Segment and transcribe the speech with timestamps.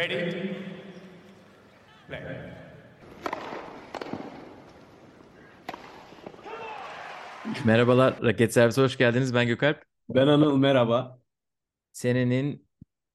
[0.00, 0.32] Ready?
[2.08, 2.20] Play.
[7.64, 9.34] Merhabalar, Raket Servise hoş geldiniz.
[9.34, 9.82] Ben Gökalp.
[10.08, 11.18] Ben Anıl merhaba.
[11.92, 12.68] Senenin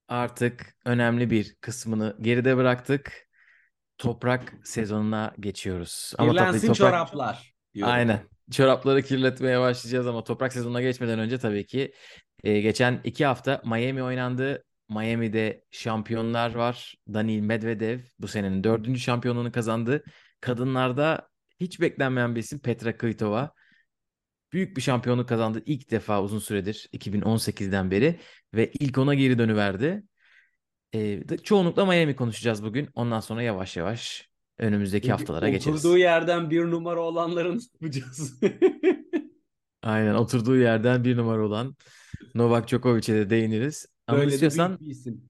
[0.07, 3.27] artık önemli bir kısmını geride bıraktık.
[3.97, 6.13] Toprak sezonuna geçiyoruz.
[6.17, 6.77] Ama tabii Kirlensin toprak...
[6.77, 7.53] çoraplar.
[7.73, 7.93] diyorum.
[7.93, 8.19] Aynen.
[8.51, 11.93] Çorapları kirletmeye başlayacağız ama toprak sezonuna geçmeden önce tabii ki
[12.43, 14.63] e, geçen iki hafta Miami oynandı.
[14.89, 16.95] Miami'de şampiyonlar var.
[17.13, 20.03] Daniil Medvedev bu senenin dördüncü şampiyonluğunu kazandı.
[20.41, 23.51] Kadınlarda hiç beklenmeyen bir isim Petra Kvitova.
[24.53, 28.19] Büyük bir şampiyonluk kazandı ilk defa uzun süredir 2018'den beri
[28.53, 30.03] ve ilk ona geri dönüverdi.
[30.93, 32.89] E, çoğunlukla Miami konuşacağız bugün.
[32.93, 35.85] Ondan sonra yavaş yavaş önümüzdeki haftalara geçeriz.
[35.85, 38.39] Oturduğu yerden bir numara olanların yapacağız?
[39.83, 41.75] Aynen oturduğu yerden bir numara olan
[42.35, 43.94] Novak Djokovic'e de değiniriz.
[44.07, 45.29] Ama Böyle de istiyorsan büyük bir isim.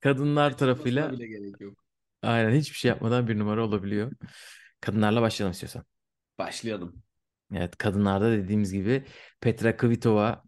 [0.00, 1.84] kadınlar Açıklamasına tarafıyla bile gerek yok.
[2.22, 4.12] aynen hiçbir şey yapmadan bir numara olabiliyor.
[4.80, 5.84] Kadınlarla başlayalım istiyorsan.
[6.38, 7.02] Başlayalım.
[7.54, 9.04] Evet kadınlarda dediğimiz gibi
[9.40, 10.42] Petra Kvitova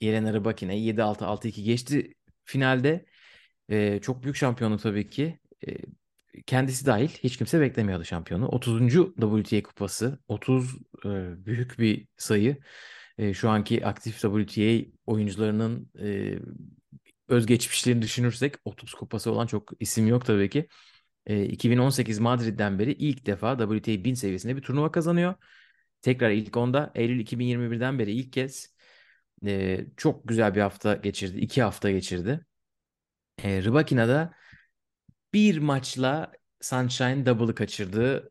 [0.00, 3.04] Yelena Rybakina 7-6 6-2 geçti finalde.
[3.70, 5.38] Ee, çok büyük şampiyonluk tabii ki.
[5.68, 5.76] Ee,
[6.46, 8.48] kendisi dahil hiç kimse beklemiyordu şampiyonu.
[8.48, 9.12] 30.
[9.20, 10.18] WTA kupası.
[10.28, 11.08] 30 e,
[11.46, 12.56] büyük bir sayı.
[13.18, 16.38] E, şu anki aktif WTA oyuncularının e,
[17.32, 20.68] özgeçmişlerini düşünürsek 30 kupası olan çok isim yok tabii ki.
[21.26, 25.34] E, 2018 Madrid'den beri ilk defa WTA 1000 seviyesinde bir turnuva kazanıyor.
[26.02, 28.74] Tekrar ilk onda Eylül 2021'den beri ilk kez
[29.46, 31.38] e, çok güzel bir hafta geçirdi.
[31.38, 32.46] iki hafta geçirdi.
[33.44, 34.34] E, Rybakina da
[35.34, 38.30] bir maçla Sunshine Double'ı kaçırdı.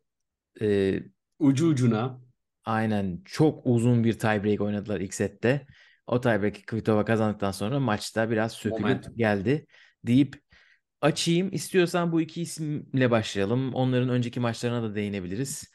[0.61, 0.99] E,
[1.39, 2.21] Ucu ucuna.
[2.65, 5.67] aynen çok uzun bir tiebreak oynadılar ilk sette.
[6.07, 9.15] O tiebreak'i Kvitova kazandıktan sonra maçta biraz sökülüp Momentum.
[9.15, 9.65] geldi
[10.05, 10.35] deyip
[11.01, 11.49] açayım.
[11.51, 13.73] İstiyorsan bu iki isimle başlayalım.
[13.73, 15.71] Onların önceki maçlarına da değinebiliriz.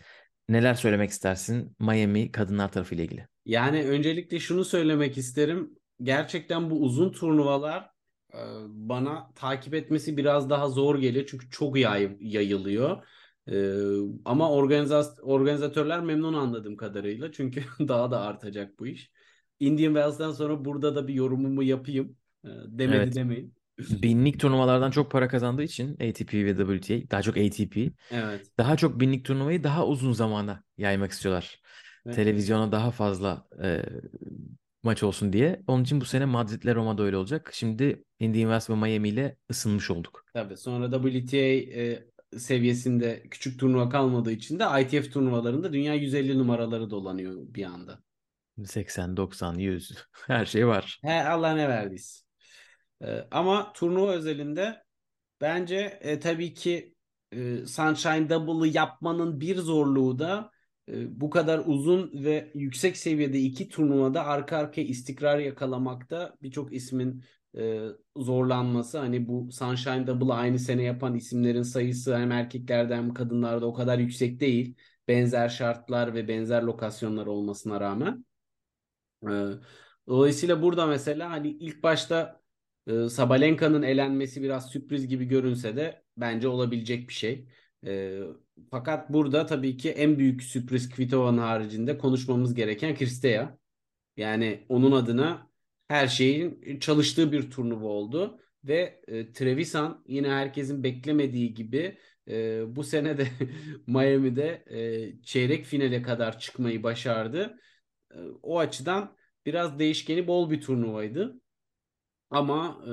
[0.49, 3.29] Neler söylemek istersin Miami kadınlar tarafıyla ilgili?
[3.47, 5.71] Yani öncelikle şunu söylemek isterim.
[6.03, 7.91] Gerçekten bu uzun turnuvalar
[8.35, 8.39] e,
[8.69, 11.27] bana takip etmesi biraz daha zor geliyor.
[11.31, 13.07] Çünkü çok yay, yayılıyor.
[13.51, 13.55] E,
[14.25, 17.33] ama organiza- organizatörler memnun anladığım kadarıyla.
[17.33, 19.11] Çünkü daha da artacak bu iş.
[19.61, 22.17] Indian Wells'ten sonra burada da bir yorumumu yapayım.
[22.45, 23.15] E, demedi Evet.
[23.15, 23.55] demeyin.
[23.79, 27.77] Binlik turnuvalardan çok para kazandığı için ATP ve WTA daha çok ATP
[28.11, 28.47] Evet.
[28.59, 31.61] daha çok binlik turnuvayı daha uzun zamana yaymak istiyorlar.
[32.07, 33.83] Ve- Televizyona daha fazla e,
[34.83, 35.63] maç olsun diye.
[35.67, 37.51] Onun için bu sene Madrid'le Roma'da öyle olacak.
[37.55, 40.25] Şimdi Indian Wells ve Miami ile ısınmış olduk.
[40.35, 42.07] Tabii sonra WTA e,
[42.37, 48.03] seviyesinde küçük turnuva kalmadığı için de ITF turnuvalarında dünya 150 numaraları dolanıyor bir anda.
[48.65, 49.93] 80, 90, 100
[50.27, 51.01] her şey var.
[51.05, 52.27] He Allah ne verdiyse.
[53.05, 54.83] E, ama turnuva özelinde
[55.41, 56.95] bence e, tabii ki
[57.33, 60.51] e, Sunshine Double'ı yapmanın bir zorluğu da
[60.89, 67.25] e, bu kadar uzun ve yüksek seviyede iki turnuvada arka arkaya istikrar yakalamakta birçok ismin
[67.59, 68.99] e, zorlanması.
[68.99, 73.99] Hani bu Sunshine Double'ı aynı sene yapan isimlerin sayısı hem erkeklerde hem kadınlarda o kadar
[73.99, 74.77] yüksek değil.
[75.09, 78.25] Benzer şartlar ve benzer lokasyonlar olmasına rağmen.
[79.25, 79.29] Ee,
[80.09, 82.43] Dolayısıyla burada mesela hani ilk başta
[82.87, 87.49] e, Sabalenka'nın elenmesi biraz sürpriz gibi görünse de bence olabilecek bir şey.
[87.87, 88.21] Ee,
[88.71, 93.59] fakat burada tabii ki en büyük sürpriz Kvitova'nın haricinde konuşmamız gereken Kirstea.
[94.17, 95.51] Yani onun adına
[95.89, 101.99] her şeyin çalıştığı bir turnuva oldu ve e, Trevisan yine herkesin beklemediği gibi
[102.29, 103.29] e, bu sene de
[103.87, 104.65] Miami'de
[105.23, 107.59] çeyrek finale kadar çıkmayı başardı.
[108.17, 109.17] E, o açıdan
[109.47, 111.41] biraz değişkeni bol bir turnuvaydı.
[112.31, 112.93] Ama e,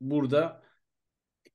[0.00, 0.62] burada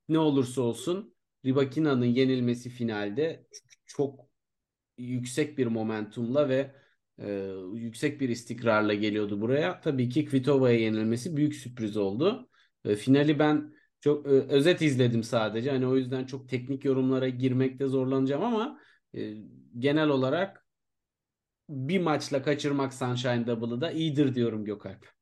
[0.10, 3.48] ne olursa olsun Rybakina'nın yenilmesi finalde
[3.86, 4.20] çok
[4.98, 6.76] yüksek bir momentumla ve
[7.20, 9.82] e, yüksek bir istikrarla geliyordu buraya.
[9.82, 12.50] Tabii ki Kvitova'ya yenilmesi büyük sürpriz oldu.
[12.86, 15.72] E, finali ben çok e, özet izledim sadece.
[15.72, 18.80] Hani o yüzden çok teknik yorumlara girmekte zorlanacağım ama
[19.16, 19.34] e,
[19.80, 20.65] genel olarak
[21.70, 25.16] bir maçla kaçırmak Sunshine Double'ı da iyidir diyorum Gökalp.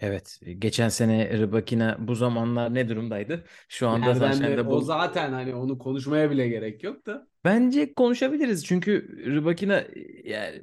[0.00, 3.44] Evet, geçen sene Rybakina bu zamanlar ne durumdaydı?
[3.68, 7.26] Şu anda Nereden Sunshine de- o Double zaten hani onu konuşmaya bile gerek yok da.
[7.44, 9.84] Bence konuşabiliriz çünkü Rybakina
[10.24, 10.62] yani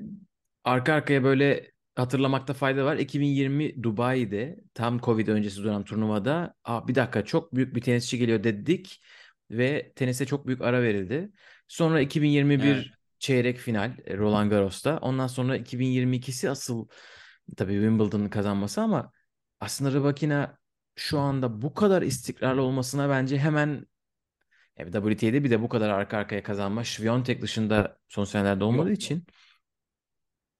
[0.64, 2.98] arka arkaya böyle hatırlamakta fayda var.
[2.98, 8.44] 2020 Dubai'de tam Covid öncesi dönem turnuvada Aa, bir dakika çok büyük bir tenisçi geliyor
[8.44, 9.02] dedik
[9.52, 11.32] ve tenise çok büyük ara verildi.
[11.68, 12.86] Sonra 2021 Evet.
[13.26, 14.98] Çeyrek final e, Roland Garros'ta.
[14.98, 16.88] Ondan sonra 2022'si asıl
[17.58, 19.12] tabii Wimbledon'ın kazanması ama
[19.60, 20.58] aslında Rybakina
[20.96, 23.86] şu anda bu kadar istikrarlı olmasına bence hemen
[24.78, 29.26] e, WTA'de bir de bu kadar arka arkaya kazanma Świątek dışında son senelerde olmadığı için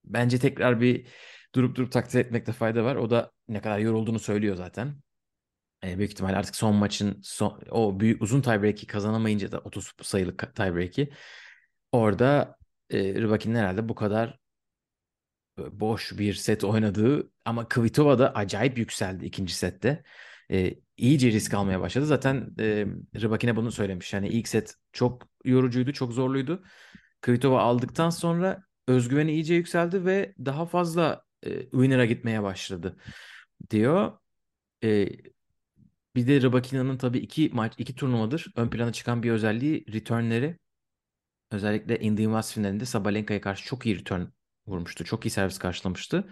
[0.04, 1.06] bence tekrar bir
[1.54, 2.96] durup durup takdir etmekte fayda var.
[2.96, 4.96] O da ne kadar yorulduğunu söylüyor zaten.
[5.84, 10.32] E, büyük ihtimal artık son maçın son, o büyük uzun tiebreak'i kazanamayınca da 30 sayılı
[10.32, 11.12] ka- tiebreak'i
[11.96, 12.56] orada
[12.90, 14.38] e, Rybakinin herhalde bu kadar
[15.58, 20.02] boş bir set oynadığı ama Kvitova da acayip yükseldi ikinci sette.
[20.50, 22.06] E, iyice risk almaya başladı.
[22.06, 24.12] Zaten e, Rybakina bunu söylemiş.
[24.12, 26.64] Yani ilk set çok yorucuydu, çok zorluydu.
[27.20, 32.96] Kvitova aldıktan sonra özgüveni iyice yükseldi ve daha fazla e, winner'a gitmeye başladı
[33.70, 34.18] diyor.
[34.84, 35.08] E,
[36.16, 40.58] bir de Rybakina'nın tabii iki maç, iki turnuvadır ön plana çıkan bir özelliği returnleri.
[41.50, 44.22] Özellikle Indian Wells finalinde Sabalenka'ya karşı çok iyi return
[44.66, 45.04] vurmuştu.
[45.04, 46.24] Çok iyi servis karşılamıştı.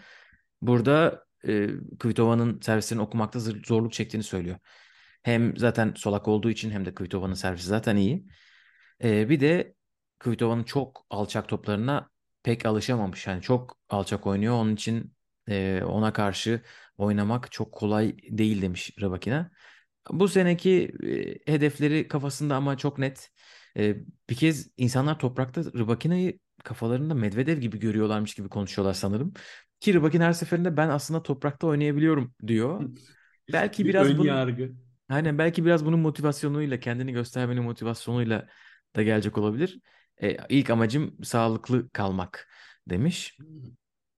[0.62, 1.68] Burada e,
[1.98, 4.58] Kvitova'nın servislerini okumakta zor- zorluk çektiğini söylüyor.
[5.22, 8.26] Hem zaten solak olduğu için hem de Kvitova'nın servisi zaten iyi.
[9.04, 9.74] E, bir de
[10.18, 12.10] Kvitova'nın çok alçak toplarına
[12.42, 13.26] pek alışamamış.
[13.26, 14.54] Yani çok alçak oynuyor.
[14.54, 15.14] Onun için
[15.48, 16.60] e, ona karşı
[16.98, 19.50] oynamak çok kolay değil demiş Rybakina.
[20.10, 20.92] Bu seneki
[21.46, 23.30] e, hedefleri kafasında ama çok net.
[23.76, 23.96] E,
[24.30, 29.32] bir kez insanlar toprakta Rybakina'yı kafalarında Medvedev gibi görüyorlarmış gibi konuşuyorlar sanırım.
[29.80, 32.90] Ki Rybakina her seferinde ben aslında toprakta oynayabiliyorum diyor.
[33.52, 34.72] Belki Bir biraz ön bunun yargı.
[35.08, 38.48] Aynen belki biraz bunun motivasyonuyla, kendini göstermenin motivasyonuyla
[38.96, 39.80] da gelecek olabilir.
[40.22, 42.48] E, ilk amacım sağlıklı kalmak
[42.86, 43.38] demiş.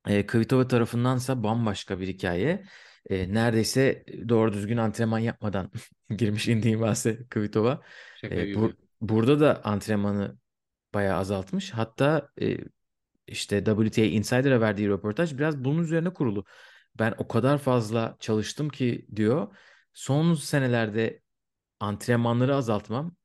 [0.07, 2.65] E, Kvitova tarafındansa bambaşka bir hikaye.
[3.11, 5.71] E, neredeyse doğru düzgün antrenman yapmadan
[6.17, 7.83] girmiş Indian Wells'e Kvitova.
[8.25, 10.39] E, bu, burada da antrenmanı
[10.95, 11.71] bayağı azaltmış.
[11.71, 12.59] Hatta e,
[13.27, 16.45] işte WTA Insider'a verdiği röportaj biraz bunun üzerine kurulu.
[16.99, 19.57] Ben o kadar fazla çalıştım ki diyor.
[19.93, 21.23] Son senelerde
[21.81, 23.17] antrenmanları azaltmam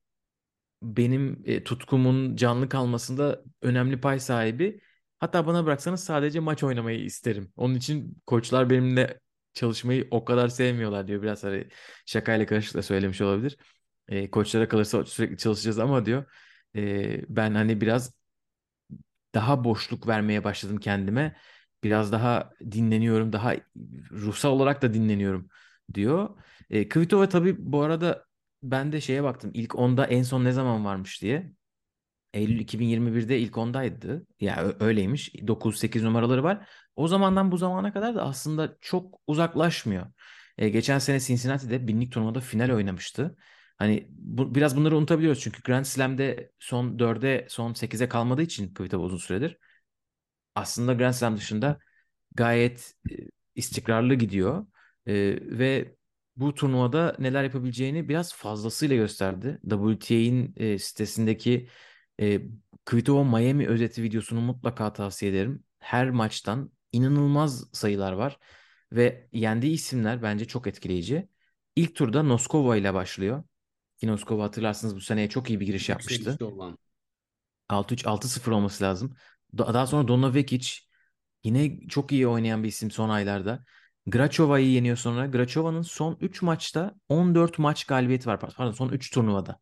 [0.82, 4.82] benim e, tutkumun canlı kalmasında önemli pay sahibi.
[5.20, 7.54] Hatta bana bıraksanız sadece maç oynamayı isterim.
[7.56, 9.20] Onun için koçlar benimle
[9.54, 11.22] çalışmayı o kadar sevmiyorlar diyor.
[11.22, 11.68] Biraz hani
[12.06, 13.58] şakayla karışık da söylemiş olabilir.
[14.12, 16.26] E, koçlara kalırsa sürekli çalışacağız ama diyor
[16.78, 18.14] e, ben hani biraz
[19.36, 21.36] daha boşluk vermeye başladım kendime.
[21.84, 23.54] Biraz daha dinleniyorum, daha
[24.12, 25.50] ruhsal olarak da dinleniyorum
[25.94, 26.30] diyor.
[26.70, 28.26] E, Kvitova tabii bu arada
[28.64, 29.52] ben de şeye baktım.
[29.54, 31.54] İlk onda en son ne zaman varmış diye.
[32.34, 34.28] Eylül 2021'de ilk ondaydı.
[34.42, 35.34] Ya ö- öyleymiş.
[35.48, 36.70] 9-8 numaraları var.
[36.96, 40.08] O zamandan bu zamana kadar da aslında çok uzaklaşmıyor.
[40.58, 43.38] E, geçen sene Cincinnati'de binlik turnuvada final oynamıştı.
[43.82, 49.04] Hani bu, biraz bunları unutabiliyoruz çünkü Grand Slam'de son 4'e son 8'e kalmadığı için Kvitova
[49.04, 49.58] uzun süredir.
[50.56, 51.80] Aslında Grand Slam dışında
[52.36, 53.14] gayet e,
[53.56, 54.68] istikrarlı gidiyor.
[55.06, 55.96] E, ve
[56.36, 59.60] bu turnuvada neler yapabileceğini biraz fazlasıyla gösterdi.
[59.70, 61.70] WTA'nin e, sitesindeki
[62.22, 62.42] e,
[62.86, 65.64] Kvitova Miami özeti videosunu mutlaka tavsiye ederim.
[65.80, 68.40] Her maçtan inanılmaz sayılar var
[68.92, 71.30] ve yendiği isimler bence çok etkileyici.
[71.76, 73.44] İlk turda Noskova ile başlıyor.
[74.02, 76.14] Ki Noskova hatırlarsınız bu seneye çok iyi bir giriş yapmıştı.
[76.14, 76.78] Yükselişte olan.
[77.70, 79.16] 6-3 6-0 olması lazım.
[79.58, 80.72] Da- Daha sonra Donna Vekic
[81.44, 83.64] yine çok iyi oynayan bir isim son aylarda.
[84.08, 85.26] Grachova'yı yeniyor sonra.
[85.26, 88.40] Grachova'nın son 3 maçta 14 maç galibiyeti var.
[88.40, 89.60] Pardon son 3 turnuvada.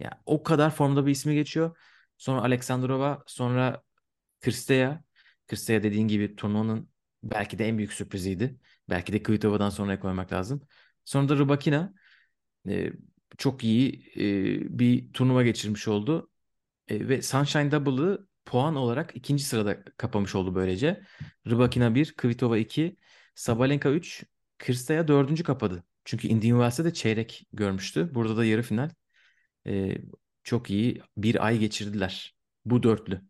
[0.00, 1.76] Ya o kadar formda bir ismi geçiyor.
[2.18, 3.82] Sonra Aleksandrova, sonra
[4.40, 5.04] Kristeya.
[5.48, 6.90] Kristeya dediğin gibi turnuvanın
[7.22, 8.58] belki de en büyük sürpriziydi.
[8.90, 10.62] Belki de Kvitova'dan sonraya koymak lazım.
[11.04, 11.94] Sonra da Rybakina
[12.68, 12.92] e,
[13.38, 16.30] çok iyi e, bir turnuva geçirmiş oldu.
[16.88, 21.02] E, ve Sunshine Double'ı puan olarak ikinci sırada kapamış oldu böylece.
[21.46, 22.96] Rybakina 1, Kvitova 2,
[23.34, 24.24] Sabalenka 3,
[24.58, 25.84] Kristaya dördüncü kapadı.
[26.04, 28.14] Çünkü Indian Wells'te de çeyrek görmüştü.
[28.14, 28.90] Burada da yarı final.
[29.66, 29.98] E,
[30.42, 32.36] çok iyi bir ay geçirdiler.
[32.64, 33.22] Bu dörtlü.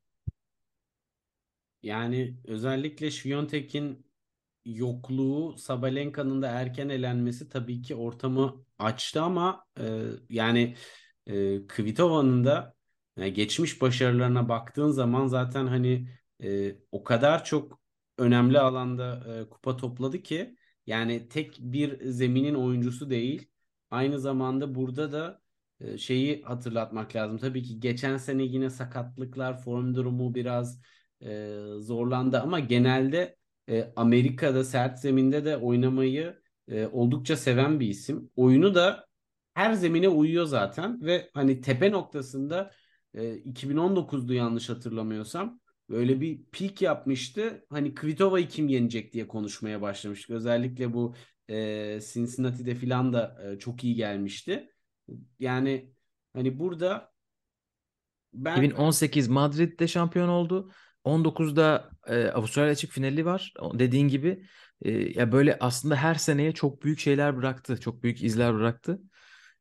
[1.82, 4.06] Yani özellikle Świątek'in
[4.64, 10.76] yokluğu, Sabalenka'nın da erken elenmesi tabii ki ortamı açtı ama e, yani
[11.26, 12.74] e, Kvitova'nın da
[13.16, 16.08] yani geçmiş başarılarına baktığın zaman zaten hani
[16.42, 17.80] e, o kadar çok
[18.18, 23.48] önemli alanda e, kupa topladı ki yani tek bir zeminin oyuncusu değil.
[23.90, 25.42] Aynı zamanda burada da
[25.80, 27.38] e, şeyi hatırlatmak lazım.
[27.38, 30.80] Tabii ki geçen sene yine sakatlıklar, form durumu biraz
[31.22, 33.36] e, zorlandı ama genelde
[33.68, 38.30] e, Amerika'da sert zeminde de oynamayı e, oldukça seven bir isim.
[38.36, 39.06] Oyunu da
[39.54, 42.70] her zemine uyuyor zaten ve hani tepe noktasında
[43.14, 47.64] e, 2019'du yanlış hatırlamıyorsam böyle bir peak yapmıştı.
[47.70, 50.30] Hani Kvitova'yı kim yenecek diye konuşmaya başlamıştık.
[50.30, 51.14] Özellikle bu
[51.48, 54.68] e, Cincinnati'de filan da e, çok iyi gelmişti.
[55.38, 55.92] Yani
[56.34, 57.12] hani burada
[58.32, 60.70] ben 2018 Madrid'de şampiyon oldu.
[61.04, 63.54] 19'da e, Avustralya açık finali var.
[63.74, 64.46] Dediğin gibi
[64.82, 67.80] e, ya böyle aslında her seneye çok büyük şeyler bıraktı.
[67.80, 69.00] Çok büyük izler bıraktı.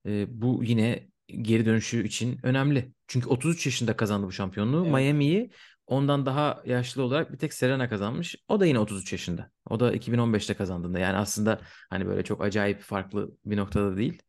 [0.06, 2.94] E, bu yine geri dönüşü için önemli.
[3.08, 4.82] Çünkü 33 yaşında kazandı bu şampiyonluğu.
[4.84, 4.94] Evet.
[4.94, 5.52] Miami'yi
[5.88, 8.36] ondan daha yaşlı olarak bir tek Serena kazanmış.
[8.48, 9.52] O da yine 33 yaşında.
[9.70, 11.00] O da 2015'te kazandığında.
[11.00, 11.60] Yani aslında
[11.90, 14.22] hani böyle çok acayip farklı bir noktada değil.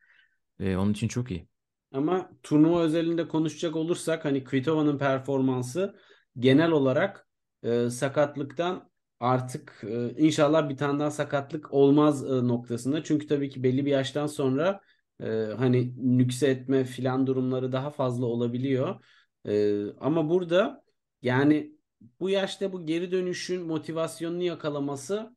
[0.60, 1.48] E, onun için çok iyi.
[1.92, 5.96] Ama turnuva özelinde konuşacak olursak hani Kvitova'nın performansı
[6.38, 7.28] genel olarak
[7.62, 8.90] e, sakatlıktan
[9.22, 13.02] artık e, inşallah bir tane daha sakatlık olmaz e, noktasında.
[13.04, 14.80] Çünkü tabii ki belli bir yaştan sonra
[15.20, 15.26] e,
[15.58, 19.04] hani nükse etme filan durumları daha fazla olabiliyor.
[20.00, 20.84] Ama burada
[21.22, 21.72] yani
[22.20, 25.36] bu yaşta bu geri dönüşün motivasyonunu yakalaması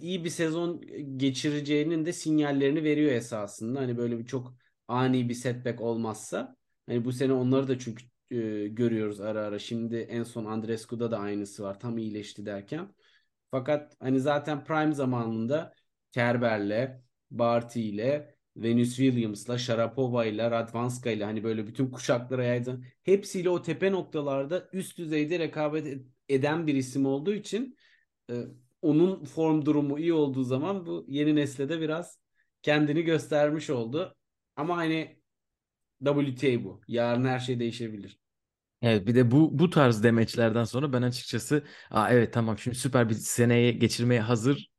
[0.00, 0.80] iyi bir sezon
[1.16, 3.80] geçireceğinin de sinyallerini veriyor esasında.
[3.80, 4.54] Hani böyle bir çok
[4.88, 6.56] ani bir setback olmazsa.
[6.86, 9.58] Hani bu sene onları da çünkü e, görüyoruz ara ara.
[9.58, 11.80] Şimdi en son Andrescu'da da aynısı var.
[11.80, 12.88] Tam iyileşti derken.
[13.50, 15.74] Fakat hani zaten prime zamanında
[16.12, 22.80] Kerber'le, Barty'yle, Venus Williams'la, Sharapova'yla, Radvanska'yla hani böyle bütün kuşaklara yaydı.
[23.02, 27.76] Hepsiyle o tepe noktalarda üst düzeyde rekabet ed- eden bir isim olduğu için
[28.30, 28.44] e,
[28.82, 32.20] onun form durumu iyi olduğu zaman bu yeni nesle de biraz
[32.62, 34.16] kendini göstermiş oldu.
[34.56, 35.20] Ama hani
[36.04, 36.80] WTA bu.
[36.88, 38.18] Yarın her şey değişebilir.
[38.82, 43.08] Evet bir de bu bu tarz demeçlerden sonra ben açıkçası Aa, evet tamam şimdi süper
[43.08, 44.70] bir seneye geçirmeye hazır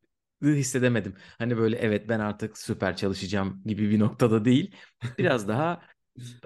[0.43, 1.15] hissedemedim.
[1.37, 4.75] Hani böyle evet ben artık süper çalışacağım gibi bir noktada değil.
[5.19, 5.81] Biraz daha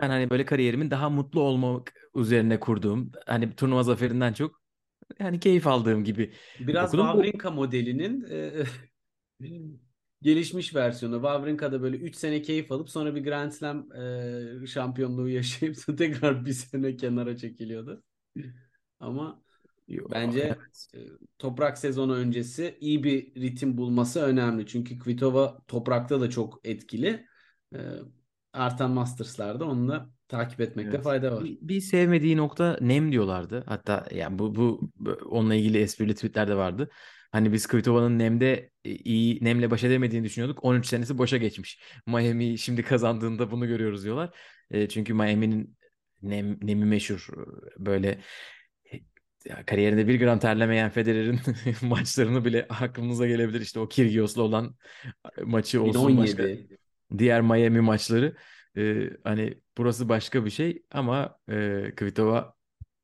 [0.01, 4.61] ben hani böyle kariyerimin daha mutlu olmak üzerine kurduğum hani turnuva zaferinden çok
[5.19, 7.05] yani keyif aldığım gibi Biraz okudum.
[7.07, 8.63] Wawrinka modelinin e,
[10.23, 11.15] gelişmiş versiyonu.
[11.15, 13.91] Wawrinka'da böyle 3 sene keyif alıp sonra bir Grand Slam
[14.63, 18.03] e, şampiyonluğu yaşayıp sonra tekrar bir sene kenara çekiliyordu.
[18.99, 19.43] Ama
[19.87, 20.87] Yo, bence evet.
[20.95, 20.99] e,
[21.39, 24.67] toprak sezonu öncesi iyi bir ritim bulması önemli.
[24.67, 27.25] Çünkü Kvitova toprakta da çok etkili.
[27.75, 27.79] E,
[28.53, 31.03] artan Masters'larda onu da takip etmekte Evet.
[31.03, 31.43] fayda var.
[31.43, 33.63] Bir, bir sevmediği nokta nem diyorlardı.
[33.67, 34.91] Hatta yani bu bu-
[35.29, 36.89] onunla ilgili esprili tweetler de vardı.
[37.33, 40.63] Hani biz Kvitova'nın nemde e, iyi nemle baş edemediğini düşünüyorduk.
[40.63, 41.81] 13 senesi boşa geçmiş.
[42.07, 44.37] Miami şimdi kazandığında bunu görüyoruz diyorlar.
[44.71, 45.77] E, çünkü Miami'nin
[46.21, 47.27] nem, nemi meşhur.
[47.77, 48.19] Böyle
[48.93, 48.99] e,
[49.45, 51.39] ya kariyerinde bir gram terlemeyen Federer'in
[51.81, 53.61] maçlarını bile aklımıza gelebilir.
[53.61, 54.75] İşte o Kyrgios'la olan
[55.43, 56.77] maçı olsun başka 2017.
[57.17, 58.35] diğer Miami maçları.
[58.77, 62.53] E, hani burası başka bir şey ama e, Kvitova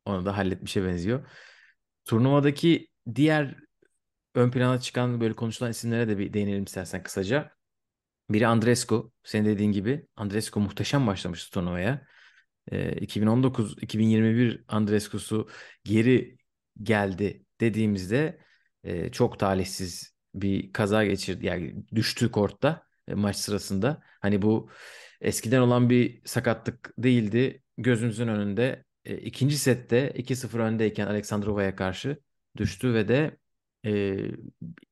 [0.06, 1.28] onu da halletmişe benziyor.
[2.06, 3.69] Turnuvadaki diğer
[4.36, 7.52] ön plana çıkan böyle konuşulan isimlere de bir değinelim istersen kısaca.
[8.30, 9.12] Biri Andrescu.
[9.24, 12.08] Senin dediğin gibi Andrescu muhteşem başlamıştı turnuvaya.
[12.72, 15.50] Ee, 2019-2021 Andrescu'su
[15.84, 16.38] geri
[16.84, 18.40] geldi dediğimizde
[18.84, 21.46] e, çok talihsiz bir kaza geçirdi.
[21.46, 24.04] Yani düştü kortta e, maç sırasında.
[24.22, 24.70] Hani bu
[25.22, 27.64] eskiden olan bir sakatlık değildi.
[27.78, 32.18] Gözümüzün önünde e, ikinci sette 2-0 öndeyken Aleksandrova'ya karşı
[32.58, 33.38] düştü ve de
[33.86, 34.18] e,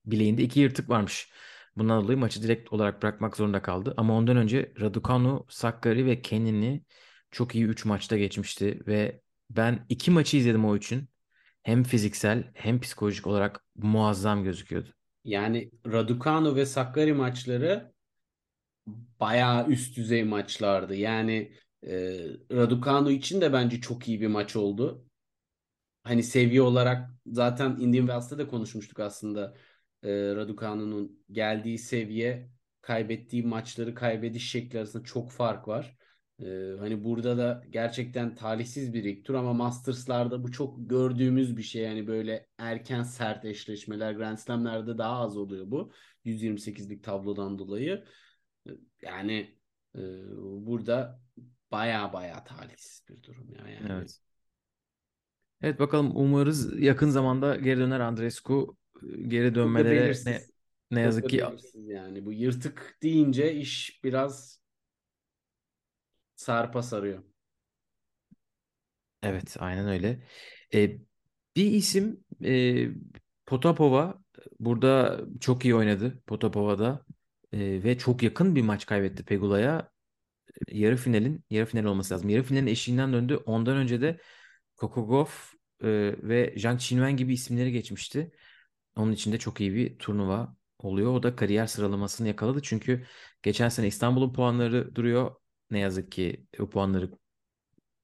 [0.05, 1.31] bileğinde iki yırtık varmış.
[1.77, 3.93] Bundan dolayı maçı direkt olarak bırakmak zorunda kaldı.
[3.97, 6.83] Ama ondan önce Raducanu, Sakkari ve Kenin'i
[7.31, 11.09] çok iyi 3 maçta geçmişti ve ben iki maçı izledim o için.
[11.63, 14.89] Hem fiziksel hem psikolojik olarak muazzam gözüküyordu.
[15.23, 17.91] Yani Raducanu ve Sakkari maçları
[19.19, 20.95] bayağı üst düzey maçlardı.
[20.95, 21.51] Yani
[21.83, 22.17] e,
[22.51, 25.05] Raducanu için de bence çok iyi bir maç oldu.
[26.07, 29.53] Hani seviye olarak zaten Indian Wells'ta da konuşmuştuk aslında.
[30.03, 32.49] E, Raducanu'nun geldiği seviye,
[32.81, 35.97] kaybettiği maçları kaybediş şekli arasında çok fark var.
[36.39, 36.45] E,
[36.79, 41.83] hani burada da gerçekten talihsiz bir ilk tur ama Masters'larda bu çok gördüğümüz bir şey.
[41.83, 45.91] Yani böyle erken sert eşleşmeler Grand Slam'lerde daha az oluyor bu.
[46.25, 48.05] 128'lik tablodan dolayı.
[49.01, 49.57] Yani
[49.95, 50.01] e,
[50.65, 51.21] burada
[51.71, 53.91] baya baya talihsiz bir durum ya yani.
[53.93, 54.26] Evet.
[55.61, 58.77] Evet bakalım umarız yakın zamanda geri döner Andrescu.
[59.27, 60.41] Geri dönmelere ne
[60.91, 62.25] ne yazık ki yani.
[62.25, 64.61] Bu yırtık deyince iş biraz
[66.35, 67.23] sarpa sarıyor.
[69.23, 70.23] evet aynen öyle.
[70.73, 70.97] E,
[71.55, 72.89] bir isim e,
[73.45, 74.21] Potapova
[74.59, 77.05] burada çok iyi oynadı Potapova'da
[77.53, 79.91] E, ve çok yakın bir maç kaybetti Pegula'ya.
[80.71, 82.29] Yarı finalin yarı final olması lazım.
[82.29, 83.37] Yarı finalin eşiğinden döndü.
[83.45, 84.19] Ondan önce de
[84.77, 85.27] Kokogov
[85.83, 85.87] e,
[86.23, 88.31] ve Zhang Qinwen gibi isimleri geçmişti.
[88.95, 91.13] Onun için de çok iyi bir turnuva oluyor.
[91.13, 92.59] O da kariyer sıralamasını yakaladı.
[92.63, 93.05] Çünkü
[93.43, 95.35] geçen sene İstanbul'un puanları duruyor.
[95.71, 97.11] Ne yazık ki o puanları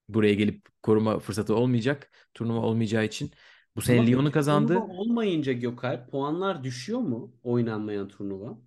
[0.10, 2.12] buraya gelip koruma fırsatı olmayacak.
[2.34, 3.32] Turnuva olmayacağı için.
[3.76, 4.74] Bu sene Ama Lyon'u kazandı.
[4.74, 8.58] turnuva olmayınca Gökalp puanlar düşüyor mu oynanmayan turnuva?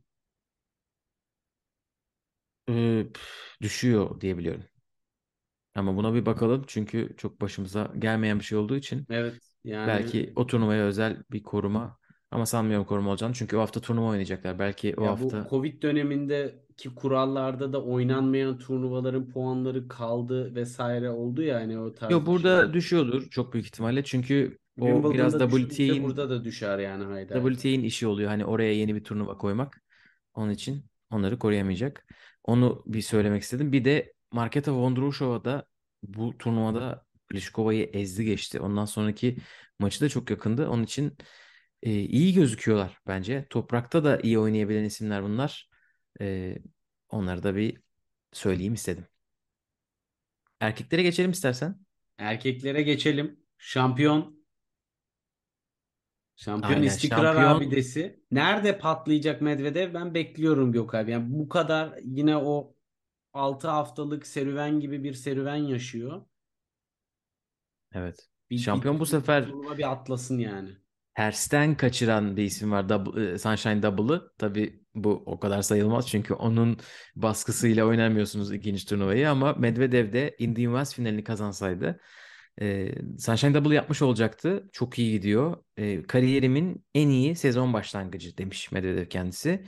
[2.69, 3.07] Ee,
[3.63, 4.65] düşüyor diye biliyorum.
[5.77, 10.33] Ama buna bir bakalım çünkü çok başımıza gelmeyen bir şey olduğu için Evet yani belki
[10.37, 11.99] o turnuvaya özel bir koruma
[12.31, 14.59] ama sanmıyorum koruma olacağını çünkü o hafta turnuva oynayacaklar.
[14.59, 21.43] Belki o ya hafta bu Covid dönemindeki kurallarda da oynanmayan turnuvaların puanları kaldı vesaire oldu
[21.43, 22.73] ya hani o tarz Yok burada şey.
[22.73, 27.33] düşüyordur çok büyük ihtimalle çünkü o biraz WTA'in burada da düşer yani haydi.
[27.33, 28.29] WTA'in işi oluyor.
[28.29, 29.83] Hani oraya yeni bir turnuva koymak.
[30.35, 32.07] Onun için onları koruyamayacak.
[32.45, 33.73] Onu bir söylemek istedim.
[33.73, 35.67] Bir de Marketa Vondroushova da
[36.03, 38.61] bu turnuvada Pliškova'yı ezdi geçti.
[38.61, 39.37] Ondan sonraki
[39.79, 40.69] maçı da çok yakındı.
[40.69, 41.17] Onun için
[41.83, 43.47] e, iyi gözüküyorlar bence.
[43.51, 45.69] Toprakta da iyi oynayabilen isimler bunlar.
[46.21, 46.57] E,
[47.09, 47.81] onları da bir
[48.33, 49.07] söyleyeyim istedim.
[50.61, 51.81] Erkeklere geçelim istersen.
[52.19, 53.41] Erkeklere geçelim.
[53.59, 54.37] Şampiyon
[56.37, 58.21] Şampiyon Aynen istikrar şampiyon abidesi.
[58.31, 59.95] Nerede patlayacak Medvedev?
[59.95, 61.09] Ben bekliyorum Gökalp.
[61.09, 62.76] Yani bu kadar yine o
[63.37, 66.27] 6 haftalık serüven gibi bir serüven yaşıyor.
[67.93, 68.29] evet.
[68.51, 70.71] Bir, bir, Şampiyon bu bir sefer turnuva bir atlasın yani.
[71.17, 72.89] tersten kaçıran bir isim var.
[72.89, 74.33] Double, Sunshine Double'ı.
[74.39, 76.79] Tabii bu o kadar sayılmaz çünkü onun
[77.17, 82.01] baskısıyla oynamıyorsunuz ikinci turnuvayı ama Medvedev de Indian Wells finalini kazansaydı
[82.61, 84.69] e, Sunshine Double yapmış olacaktı.
[84.73, 85.57] Çok iyi gidiyor.
[85.77, 89.67] E, kariyerimin en iyi sezon başlangıcı demiş Medvedev kendisi.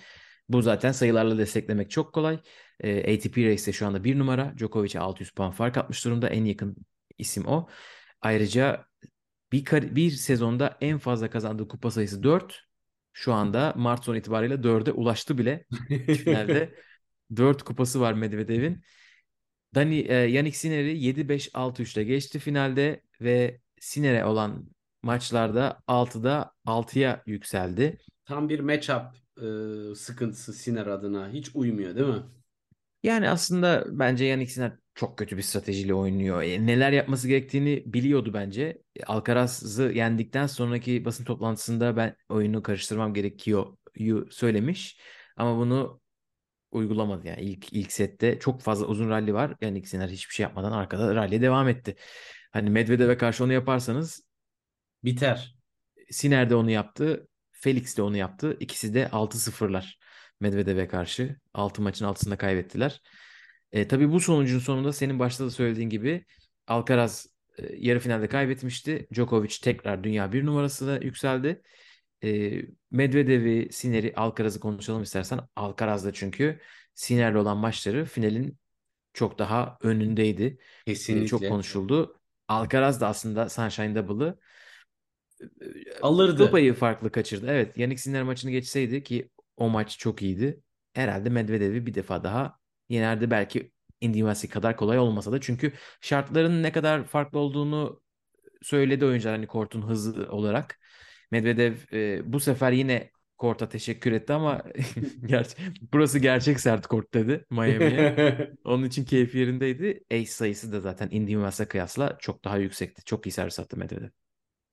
[0.48, 2.40] Bu zaten sayılarla desteklemek çok kolay.
[2.80, 4.54] E, ATP Race'te şu anda bir numara.
[4.58, 6.28] Djokovic'e 600 puan fark atmış durumda.
[6.28, 6.76] En yakın
[7.18, 7.68] isim o.
[8.20, 8.86] Ayrıca
[9.52, 12.64] bir, kar- bir sezonda en fazla kazandığı kupa sayısı 4.
[13.12, 15.64] Şu anda Mart sonu itibariyle 4'e ulaştı bile.
[16.06, 16.74] Finalde
[17.36, 18.82] 4 kupası var Medvedev'in.
[19.74, 24.68] Dani, e, Yannick Sinner'i 7-5-6-3 ile geçti finalde ve Sinner'e olan
[25.02, 27.98] maçlarda 6'da 6'ya yükseldi.
[28.24, 29.02] Tam bir matchup
[29.36, 29.46] e,
[29.94, 31.30] sıkıntısı Sinner adına.
[31.30, 32.22] Hiç uymuyor değil mi?
[33.02, 36.42] Yani aslında bence Yannick çok kötü bir stratejiyle oynuyor.
[36.42, 38.82] E, neler yapması gerektiğini biliyordu bence.
[38.96, 43.76] E, Alcaraz'ı yendikten sonraki basın toplantısında ben oyunu karıştırmam gerekiyor
[44.30, 45.00] söylemiş.
[45.36, 46.00] Ama bunu
[46.70, 49.56] uygulamadı yani ilk ilk sette çok fazla uzun rally var.
[49.60, 51.96] Yannick Sinner hiçbir şey yapmadan arkada rally'e devam etti.
[52.52, 54.28] Hani Medvedev'e karşı onu yaparsanız
[55.04, 55.56] Biter.
[56.10, 57.28] Sinner de onu yaptı.
[57.52, 58.56] Felix de onu yaptı.
[58.60, 59.98] İkisi de 6-0'lar
[60.40, 61.36] Medvedev'e karşı.
[61.54, 63.02] 6 maçın 6'sında kaybettiler.
[63.72, 66.24] E, tabii bu sonucun sonunda senin başta da söylediğin gibi
[66.66, 67.26] Alcaraz
[67.58, 69.06] e, yarı finalde kaybetmişti.
[69.14, 71.62] Djokovic tekrar dünya bir numarasına yükseldi.
[72.24, 75.40] E, Medvedev'i, Sinner'i, Alcaraz'ı konuşalım istersen.
[75.56, 76.60] Alcaraz'da çünkü
[76.94, 78.58] Sinner'le olan maçları finalin
[79.12, 80.42] çok daha önündeydi.
[80.42, 81.48] E, çok Kesinlikle.
[81.48, 82.20] konuşuldu.
[82.48, 84.38] Alcaraz da aslında Sunshine Double'ı
[86.02, 86.36] Alırdı.
[86.36, 87.46] Kıl payı farklı kaçırdı.
[87.48, 90.62] Evet, Yannick Sinner maçını geçseydi ki o maç çok iyiydi.
[90.94, 93.30] Herhalde Medvedev'i bir defa daha yenerdi.
[93.30, 95.40] Belki Wells kadar kolay olmasa da.
[95.40, 98.02] Çünkü şartların ne kadar farklı olduğunu
[98.62, 100.80] söyledi oyuncular hani kortun hızı olarak.
[101.30, 104.62] Medvedev e, bu sefer yine korta teşekkür etti ama
[105.26, 105.46] ger
[105.92, 108.52] burası gerçek sert kort dedi Miami'ye.
[108.64, 110.04] Onun için keyfi yerindeydi.
[110.12, 113.04] Ace sayısı da zaten Indian kıyasla çok daha yüksekti.
[113.04, 114.08] Çok iyi servis attı Medvedev.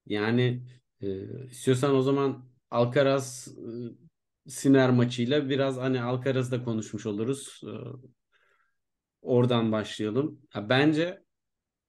[0.05, 0.63] Yani
[1.01, 1.07] e,
[1.49, 4.04] istiyorsan o zaman Alcaraz e,
[4.47, 7.61] Sinner maçıyla biraz hani Alcaraz'da konuşmuş oluruz.
[7.63, 7.71] E,
[9.21, 10.41] oradan başlayalım.
[10.49, 11.23] Ha, bence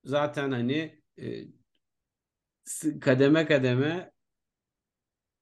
[0.05, 1.45] zaten hani e,
[3.01, 4.11] kademe kademe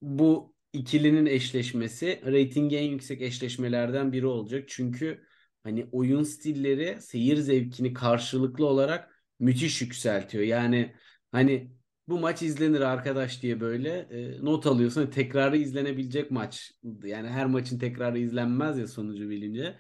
[0.03, 4.65] bu ikilinin eşleşmesi reytingi en yüksek eşleşmelerden biri olacak.
[4.69, 5.27] Çünkü
[5.63, 10.45] hani oyun stilleri seyir zevkini karşılıklı olarak müthiş yükseltiyor.
[10.45, 10.95] Yani
[11.33, 11.73] hani
[12.09, 15.01] bu maç izlenir arkadaş diye böyle e, not alıyorsun.
[15.01, 16.73] Hani Tekrarı izlenebilecek maç.
[17.05, 19.79] Yani her maçın tekrarı izlenmez ya sonucu bilince.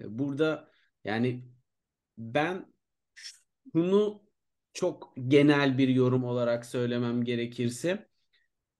[0.00, 0.70] E, burada
[1.04, 1.48] yani
[2.18, 2.74] ben
[3.72, 4.22] şunu
[4.72, 8.08] çok genel bir yorum olarak söylemem gerekirse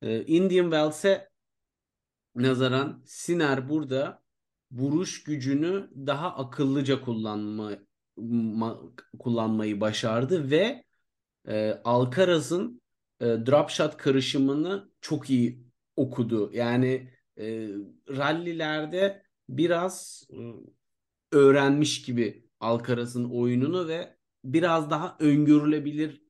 [0.03, 1.31] e, Indian Wells'e
[2.35, 4.23] nazaran Sinner burada
[4.73, 7.73] vuruş gücünü daha akıllıca kullanma,
[8.19, 10.85] ma- kullanmayı başardı ve
[11.49, 12.80] e, Alcaraz'ın
[13.21, 16.51] e, drop shot karışımını çok iyi okudu.
[16.55, 17.69] Yani e,
[18.09, 20.37] rallilerde biraz e,
[21.37, 26.23] öğrenmiş gibi Alcaraz'ın oyununu ve biraz daha öngörülebilir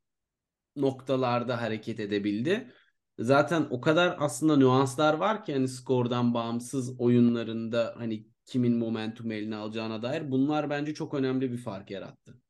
[0.76, 2.72] noktalarda hareket edebildi.
[3.18, 9.57] zaten o kadar aslında nüanslar var ki hani skordan bağımsız oyunlarında hani kimin momentum eline
[9.57, 12.40] alacağına dair bunlar bence çok önemli bir fark yarattı.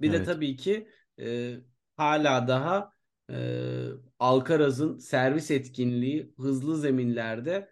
[0.00, 0.26] Bir de Evet.
[0.26, 0.88] tabii ki
[1.20, 1.54] e,
[1.96, 2.92] hala daha
[3.30, 3.36] e,
[4.18, 7.70] Alcaraz'ın servis etkinliği hızlı zeminlerde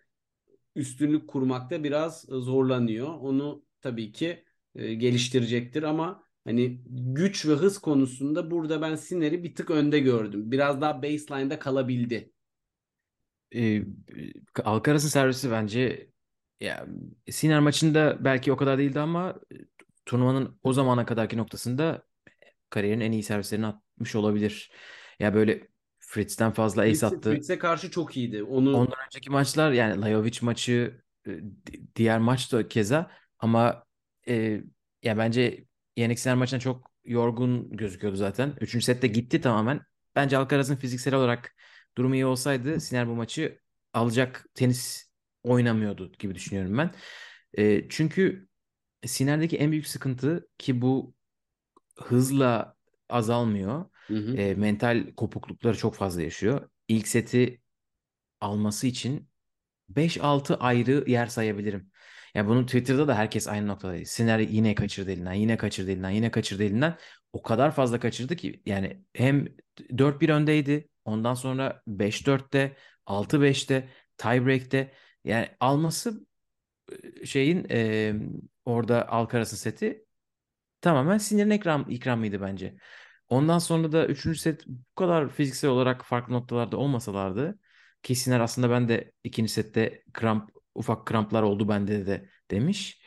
[0.76, 3.08] üstünlük kurmakta biraz zorlanıyor.
[3.08, 9.54] Onu tabii ki e, geliştirecektir ama hani güç ve hız konusunda burada ben Sinner'i bir
[9.54, 10.50] tık önde gördüm.
[10.50, 12.32] Biraz daha baseline'da kalabildi.
[13.54, 13.82] Ee,
[14.64, 16.10] Alcaraz'ın servisi bence
[16.60, 16.86] ya
[17.30, 19.56] Sinner maçında belki o kadar değildi ama e,
[20.06, 22.06] turnuvanın o zamana kadarki noktasında
[22.70, 24.70] kariyerin en iyi servislerini atmış olabilir.
[25.20, 27.30] Ya böyle Fritz'ten fazla ace Fritz'e attı.
[27.34, 28.42] Fritz'e karşı çok iyiydi.
[28.42, 31.30] Onu Ondan önceki maçlar yani Lajovic maçı e,
[31.66, 33.84] di- diğer maç da keza ama
[34.28, 34.62] e,
[35.02, 35.64] ya bence
[35.96, 38.52] Yannick Sinner maçına çok yorgun gözüküyordu zaten.
[38.60, 39.80] Üçüncü sette gitti tamamen.
[40.16, 41.54] Bence Alcaraz'ın fiziksel olarak
[41.98, 43.58] durumu iyi olsaydı Sinner bu maçı
[43.92, 45.10] alacak tenis
[45.42, 46.90] oynamıyordu gibi düşünüyorum ben.
[47.58, 48.48] E, çünkü
[49.06, 51.14] Sinner'deki en büyük sıkıntı ki bu
[51.98, 52.76] hızla
[53.08, 53.84] azalmıyor.
[54.10, 54.36] Hı hı.
[54.36, 56.68] E, mental kopuklukları çok fazla yaşıyor.
[56.88, 57.60] İlk seti
[58.40, 59.28] alması için
[59.88, 61.90] 5-6 ayrı yer sayabilirim.
[62.34, 64.06] Ya bunu Twitter'da da herkes aynı noktadaydı.
[64.06, 66.98] Sinner yine kaçırdı elinden, yine kaçırdı elinden, yine kaçırdı elinden.
[67.32, 69.46] O kadar fazla kaçırdı ki yani hem
[69.98, 70.88] 4-1 öndeydi.
[71.04, 73.88] Ondan sonra 5-4'te, 6-5'te,
[74.18, 74.92] tiebreak'te
[75.24, 76.26] yani alması
[77.24, 78.14] şeyin e,
[78.64, 80.04] orada Alcaraz'ın seti
[80.80, 82.76] tamamen Sinner'in ikram, ikramıydı bence.
[83.28, 84.40] Ondan sonra da 3.
[84.40, 87.58] set bu kadar fiziksel olarak farklı noktalarda olmasalardı
[88.02, 93.02] ki Sinner aslında ben de ikinci sette kramp ufak kramplar oldu bende de demiş.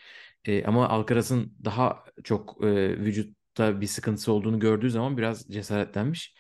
[0.45, 6.35] E, ama Alcaraz'ın daha çok e, vücutta bir sıkıntısı olduğunu gördüğü zaman biraz cesaretlenmiş.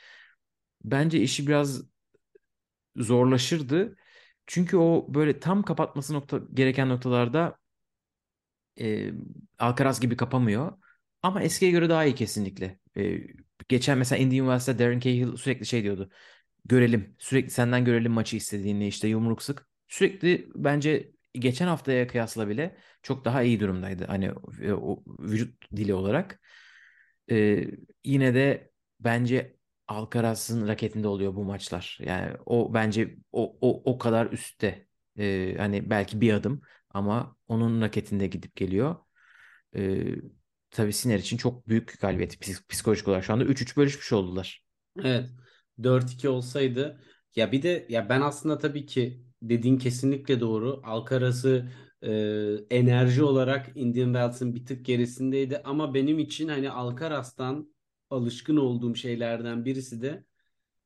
[0.83, 1.83] Bence işi biraz
[2.97, 3.95] zorlaşırdı.
[4.47, 7.57] Çünkü o böyle tam kapatması nokta gereken noktalarda
[8.79, 9.11] e,
[9.59, 10.77] Alcaraz gibi kapamıyor.
[11.21, 12.79] Ama eskiye göre daha iyi kesinlikle.
[12.97, 13.17] E,
[13.67, 16.09] geçen mesela Indian Wells'te Darren Cahill sürekli şey diyordu.
[16.65, 17.15] Görelim.
[17.19, 19.67] Sürekli senden görelim maçı istediğini işte yumruk sık.
[19.87, 24.05] Sürekli bence geçen haftaya kıyasla bile çok daha iyi durumdaydı.
[24.05, 24.25] Hani
[24.61, 26.41] e, o vücut dili olarak.
[27.31, 27.65] E,
[28.03, 31.97] yine de bence Alcaraz'ın raketinde oluyor bu maçlar.
[32.01, 34.87] Yani o bence o o o kadar üstte.
[35.19, 38.95] E, hani belki bir adım ama onun raketinde gidip geliyor.
[39.75, 40.05] E,
[40.71, 43.23] tabii Sinner için çok büyük galibiyet psik- psikolojik olarak.
[43.23, 44.63] Şu anda 3-3 bölüşmüş oldular.
[45.03, 45.29] Evet.
[45.83, 47.01] 4-2 olsaydı
[47.35, 50.81] ya bir de ya ben aslında tabii ki dediğin kesinlikle doğru.
[50.83, 51.69] Alcaraz'ı
[52.01, 52.11] e,
[52.69, 57.73] enerji olarak Indian Wells'ın bir tık gerisindeydi ama benim için hani Alcaraz'tan
[58.09, 60.25] alışkın olduğum şeylerden birisi de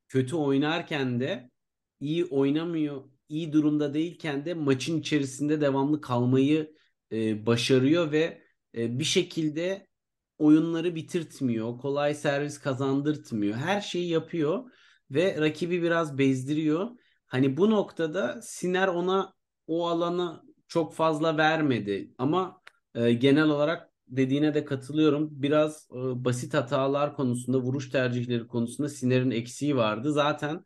[0.07, 1.51] kötü oynarken de
[1.99, 6.75] iyi oynamıyor, iyi durumda değilken de maçın içerisinde devamlı kalmayı
[7.11, 8.41] e, başarıyor ve
[8.75, 9.87] e, bir şekilde
[10.37, 13.57] oyunları bitirtmiyor, kolay servis kazandırtmıyor.
[13.57, 14.71] Her şeyi yapıyor
[15.11, 16.89] ve rakibi biraz bezdiriyor.
[17.27, 19.33] Hani bu noktada Siner ona
[19.67, 22.61] o alanı çok fazla vermedi ama
[22.95, 25.29] e, genel olarak dediğine de katılıyorum.
[25.31, 30.11] Biraz e, basit hatalar konusunda, vuruş tercihleri konusunda Siner'in eksiği vardı.
[30.13, 30.63] Zaten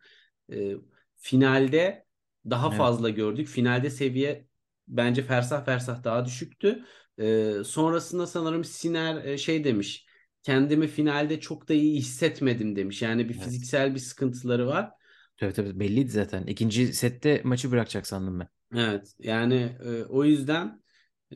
[0.54, 0.76] e,
[1.15, 2.06] finalde
[2.50, 2.72] daha Evet.
[2.72, 3.48] fazla gördük.
[3.48, 4.48] Finalde seviye
[4.88, 6.86] bence fersah fersah daha düşüktü.
[7.19, 10.06] E, sonrasında sanırım Siner e, şey demiş.
[10.43, 13.01] Kendimi finalde çok da iyi hissetmedim demiş.
[13.01, 13.43] Yani bir Evet.
[13.43, 14.91] fiziksel bir sıkıntıları var.
[15.38, 16.47] Tabii tabii belliydi zaten.
[16.47, 18.47] İkinci sette maçı bırakacak sandım ben.
[18.75, 20.84] Evet yani e, o yüzden
[21.32, 21.36] e,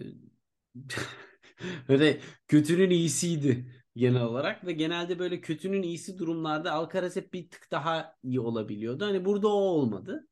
[1.89, 7.71] böyle kötünün iyisiydi genel olarak ve genelde böyle kötünün iyisi durumlarda Alcaraz hep bir tık
[7.71, 9.05] daha iyi olabiliyordu.
[9.05, 10.27] Hani burada o olmadı.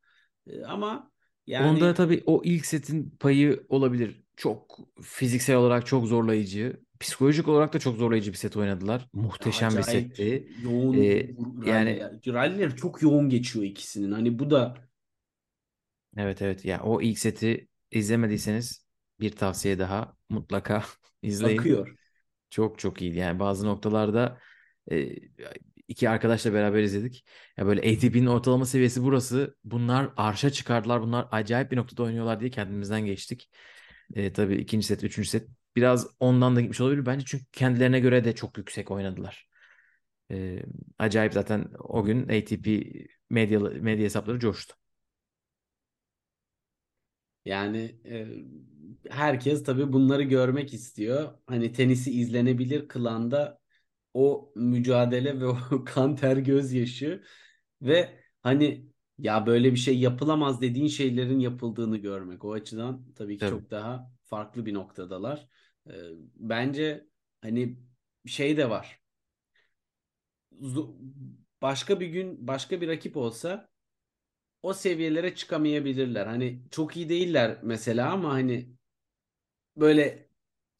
[0.47, 1.11] E, ama
[1.47, 4.23] yani Onda tabii o ilk setin payı olabilir.
[4.37, 6.81] Çok fiziksel olarak çok zorlayıcı.
[6.99, 9.07] Psikolojik olarak da çok zorlayıcı bir set oynadılar.
[9.13, 10.47] Muhteşem bir acayip setti.
[10.63, 11.29] yoğun Ee,
[11.65, 14.11] yani yani ralliler çok yoğun geçiyor ikisinin.
[14.11, 14.75] Hani bu da
[16.17, 18.87] evet evet ya o ilk seti izlemediyseniz
[19.19, 20.83] bir tavsiye daha mutlaka
[21.21, 21.59] izleyin.
[21.59, 21.97] akıyor.
[22.49, 23.17] Çok çok iyiydi.
[23.17, 24.39] Yani bazı noktalarda
[24.91, 25.15] e,
[25.87, 27.25] iki arkadaşla beraber izledik.
[27.57, 29.55] Ya böyle ATP'nin ortalama seviyesi burası.
[29.63, 31.01] Bunlar arşa çıkardılar.
[31.01, 33.49] Bunlar acayip bir noktada oynuyorlar diye kendimizden geçtik.
[34.15, 37.05] E, tabii ikinci set, üçüncü set biraz ondan da gitmiş olabilir.
[37.05, 39.49] Bence çünkü kendilerine göre de çok yüksek oynadılar.
[40.31, 40.63] E,
[40.99, 42.67] acayip zaten o gün ATP
[43.29, 44.75] medya, medya hesapları coştu.
[47.45, 48.27] Yani e,
[49.09, 51.33] herkes tabii bunları görmek istiyor.
[51.47, 53.59] Hani tenisi izlenebilir kılan da
[54.13, 57.23] o mücadele ve o kan ter gözyaşı
[57.81, 58.87] ve hani
[59.19, 62.45] ya böyle bir şey yapılamaz dediğin şeylerin yapıldığını görmek.
[62.45, 63.45] O açıdan tabii ki Tabii.
[63.45, 65.47] çok daha farklı bir noktadalar.
[65.89, 65.91] Ee,
[66.35, 67.07] bence
[67.41, 67.77] hani
[68.25, 69.01] şey de var.
[70.61, 70.95] Zo-
[71.61, 73.69] Başka bir gün başka bir rakip olsa
[74.63, 76.27] o seviyelere çıkamayabilirler.
[76.27, 78.75] Hani çok iyi değiller mesela ama hani
[79.77, 80.29] böyle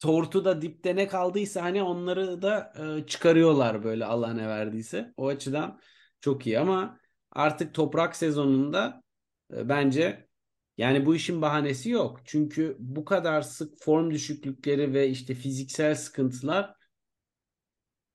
[0.00, 2.72] tortu da dipte ne kaldıysa hani onları da
[3.04, 5.14] e, çıkarıyorlar böyle Allah ne verdiyse.
[5.16, 5.80] O açıdan
[6.20, 7.00] çok iyi ama
[7.38, 9.02] artık toprak sezonunda
[9.54, 10.28] e, bence
[10.78, 12.20] yani bu işin bahanesi yok.
[12.24, 16.74] Çünkü bu kadar sık form düşüklükleri ve işte fiziksel sıkıntılar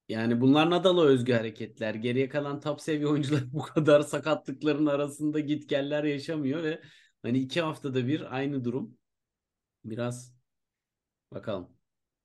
[0.10, 1.96] yani bunlar Nadal'a özgü hareketler.
[1.96, 6.82] Geriye kalan top seviye oyuncular bu kadar sakatlıkların arasında gitgeller yaşamıyor ve
[7.22, 8.98] hani iki haftada bir aynı durum.
[9.86, 10.36] Biraz
[11.32, 11.73] bakalım.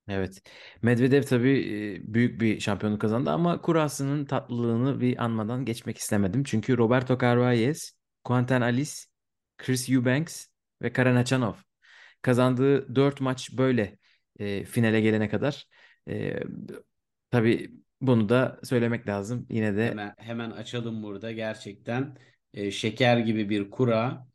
[0.08, 0.42] Evet.
[0.82, 6.44] Medvedev tabii büyük bir şampiyonluk kazandı ama kurasının tatlılığını bir anmadan geçmek istemedim.
[6.44, 7.92] Çünkü Roberto Carvalhes,
[8.24, 8.92] Quentin Alice,
[9.58, 10.46] Chris Eubanks
[10.82, 11.54] ve Karen Khachanov
[12.22, 13.98] kazandığı 4 maç böyle
[14.38, 15.66] e, finale gelene kadar.
[16.08, 16.40] E,
[17.30, 19.46] tabii bunu da söylemek lazım.
[19.50, 22.16] Yine de Hemen hemen açalım burada gerçekten
[22.54, 24.27] e, şeker gibi bir kura.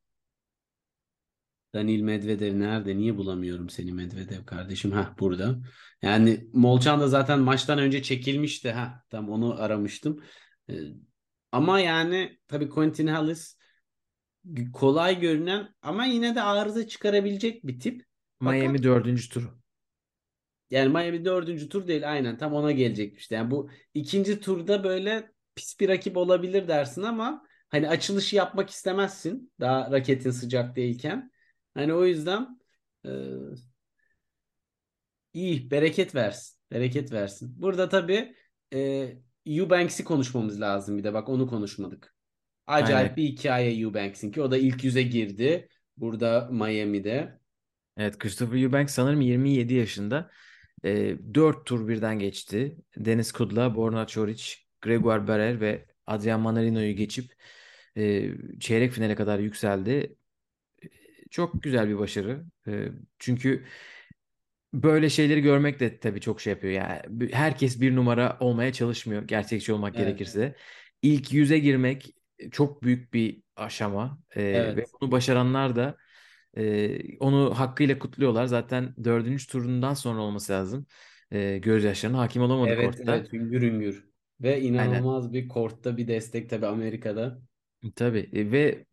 [1.74, 2.98] Danil Medvedev nerede?
[2.98, 4.92] Niye bulamıyorum seni Medvedev kardeşim?
[4.92, 5.60] Ha burada.
[6.02, 8.72] Yani Molchan da zaten maçtan önce çekilmişti.
[8.72, 10.24] Ha tam onu aramıştım.
[10.70, 10.74] E,
[11.52, 13.58] ama yani tabii Quentin Halys
[14.74, 18.06] kolay görünen ama yine de arıza çıkarabilecek bir tip.
[18.44, 19.50] Fakat Miami dördüncü tur.
[20.70, 23.36] yani Miami dördüncü tur değil aynen tam ona gelecekti işte.
[23.36, 29.52] Yani bu ikinci turda böyle pis bir rakip olabilir dersin ama hani açılışı yapmak istemezsin
[29.60, 31.32] daha raketin sıcak değilken.
[31.74, 32.60] Hani o yüzden
[33.06, 33.12] e,
[35.34, 36.60] iyi bereket versin.
[36.72, 37.54] Bereket versin.
[37.62, 38.36] Burada tabii
[38.74, 39.10] e,
[39.46, 42.16] Eubanks'i konuşmamız lazım bir de bak onu konuşmadık.
[42.68, 43.16] Acayip Aynen.
[43.16, 45.70] bir hikaye Eubanks'in ki o da ilk yüze girdi.
[45.98, 47.40] Burada Miami'de.
[47.98, 50.32] Evet Christopher Eubanks sanırım 27 yaşında.
[50.86, 52.78] E, 4 tur birden geçti.
[52.98, 57.34] Deniz Kudla, Borna Çoric, Gregor Barer ve Adrian Manarino'yu geçip
[57.98, 60.16] e, çeyrek finale kadar yükseldi.
[61.42, 62.46] E, Çok güzel bir başarı.
[62.68, 62.88] E,
[63.20, 63.66] çünkü
[64.74, 66.74] böyle şeyleri görmek de tabii çok şey yapıyor.
[66.74, 67.02] Yani
[67.34, 69.24] herkes bir numara olmaya çalışmıyor.
[69.24, 70.34] Gerçekçi olmak Evet.
[70.36, 70.56] gerekirse.
[71.02, 72.16] İlk yüze girmek
[72.52, 74.20] çok büyük bir aşama.
[74.36, 74.42] E,
[74.76, 74.96] ve Evet.
[75.02, 75.98] bunu başaranlar da
[76.58, 78.46] ee, onu hakkıyla kutluyorlar.
[78.46, 80.88] Zaten dördüncü turundan sonra olması lazım.
[81.34, 83.02] Ee, gözyaşlarına hakim olamadı Evet kortta.
[83.02, 84.10] evet hüngür hüngür.
[84.42, 85.14] Ve Aynen.
[85.14, 87.42] inanılmaz bir kortta bir destek tabii Amerika'da.
[87.96, 88.30] Tabii.
[88.34, 88.86] E, Ve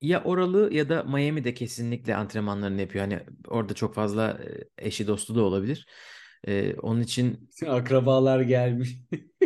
[0.00, 3.04] ya oralı ya da Miami'de kesinlikle antrenmanlarını yapıyor.
[3.04, 4.38] Hani orada çok fazla
[4.78, 5.86] eşi dostu da olabilir.
[6.46, 8.96] Ee, onun için Akrabalar gelmiş.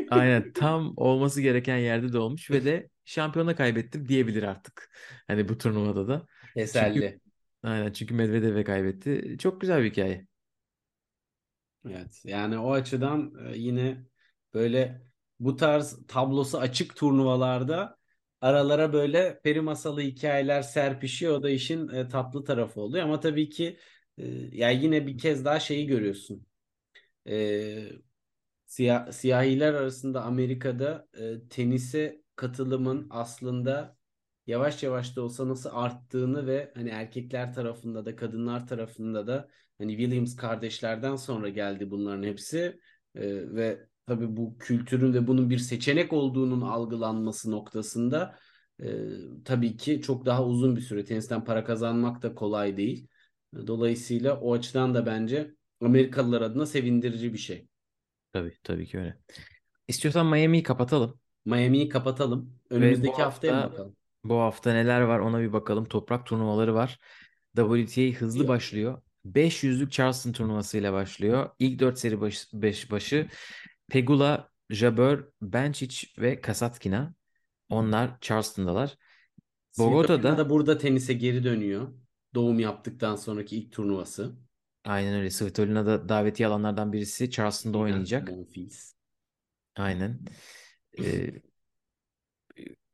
[0.09, 4.91] aynen tam olması gereken yerde de olmuş ve de şampiyona kaybettim diyebilir artık.
[5.27, 6.27] Hani bu turnuvada da.
[6.55, 7.21] Çünkü Teselli.
[7.63, 9.37] aynen çünkü Medvedev'e kaybetti.
[9.39, 10.27] Çok güzel bir hikaye.
[11.89, 12.21] Evet.
[12.25, 14.07] Yani o açıdan yine
[14.55, 15.03] böyle
[15.41, 17.99] bu tarz tablosu açık turnuvalarda
[18.43, 21.35] aralara böyle peri masalı hikayeler serpişiyor.
[21.39, 23.05] O da işin e, tatlı tarafı oluyor.
[23.05, 23.79] Ama tabii ki
[24.19, 26.47] e, yani yine bir kez daha şeyi görüyorsun.
[27.29, 27.91] E,
[28.67, 33.97] Siyah, siyahiler arasında Amerika'da e, tenise katılımın aslında
[34.47, 39.93] yavaş yavaş da olsa nasıl arttığını ve hani erkekler tarafında da kadınlar tarafında da hani
[39.99, 42.81] Williams kardeşlerden sonra geldi bunların hepsi
[43.15, 48.39] E, ve tabii bu kültürün ve bunun bir seçenek olduğunun algılanması noktasında
[48.83, 48.87] e,
[49.45, 53.09] tabii ki çok daha uzun bir süre tenisten para kazanmak da kolay değil.
[53.67, 57.69] Dolayısıyla o açıdan da bence Amerikalılar adına sevindirici bir şey.
[58.33, 59.19] Tabii, tabii ki öyle.
[59.89, 61.19] İstiyorsan Miami'yi kapatalım.
[61.45, 62.55] Miami'yi kapatalım.
[62.71, 63.97] Önümüzdeki haftaya mı hafta bakalım?
[64.25, 65.85] bu hafta neler var ona bir bakalım.
[65.85, 66.99] Toprak turnuvaları var.
[67.57, 69.03] WTA hızlı başlıyor.
[69.25, 71.51] 500'lük Charleston turnuvasıyla başlıyor.
[71.59, 73.29] İlk 4 seri baş, beş başı
[73.93, 77.15] Pegula, Jabeur, Bencic ve Kasatkina.
[77.69, 78.97] Onlar Charleston'dalar.
[79.79, 81.89] Bogota'da da burada tenise geri dönüyor.
[82.35, 84.37] Doğum yaptıktan sonraki ilk turnuvası.
[84.85, 85.31] aynen öyle.
[85.31, 88.29] Svitolina da davetiye alanlardan birisi Charleston'da oynayacak.
[88.29, 88.93] Monfils.
[89.77, 90.21] Aynen.
[90.99, 91.31] Ee,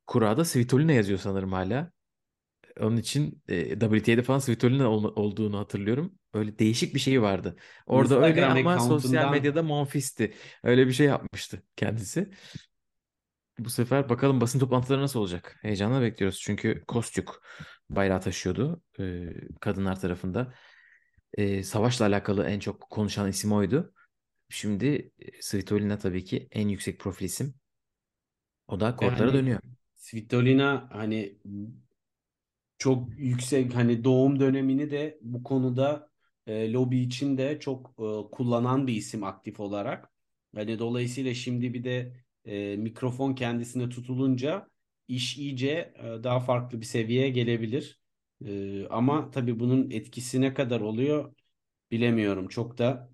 [0.07, 1.93] kurada Svitolina yazıyor sanırım hala.
[2.81, 6.19] Onun için e, WTA'de falan Svitolina olma- olduğunu hatırlıyorum.
[6.35, 7.57] Öyle değişik bir şey vardı.
[7.87, 10.35] Orada öyle ama sosyal account'undan medyada Monfils'ti.
[10.65, 12.31] Öyle bir şey yapmıştı kendisi.
[13.59, 15.57] Bu sefer bakalım basın toplantıları nasıl olacak?
[15.63, 16.41] Heyecanla bekliyoruz.
[16.41, 17.43] Çünkü Kostyuk
[17.91, 19.27] bayrağı taşıyordu e,
[19.61, 20.55] kadınlar tarafında.
[21.35, 23.95] E, savaşla alakalı en çok konuşan isim oydu.
[24.49, 27.55] Şimdi e, Svitolina tabii ki en yüksek profil isim.
[28.69, 29.61] O da kortlara yani dönüyor.
[29.95, 31.39] Svitolina hani
[32.79, 36.11] çok yüksek hani doğum dönemini de bu konuda
[36.47, 40.11] e, lobi için de çok e, kullanan bir isim aktif olarak.
[40.55, 44.69] Hani dolayısıyla şimdi bir de e, mikrofon kendisine tutulunca
[45.09, 48.01] iş iyice e, daha farklı bir seviyeye gelebilir.
[48.45, 51.35] E, ama tabii bunun etkisi ne kadar oluyor
[51.91, 52.49] bilemiyorum.
[52.49, 53.11] Çok da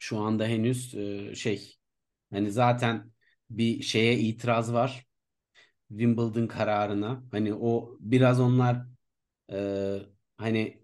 [0.00, 1.74] şu anda henüz e, şey
[2.30, 3.12] hani zaten
[3.50, 5.06] bir şeye itiraz var.
[5.98, 7.22] Wimbledon kararına.
[7.30, 8.86] Hani o biraz onlar
[9.52, 9.98] e,
[10.36, 10.82] hani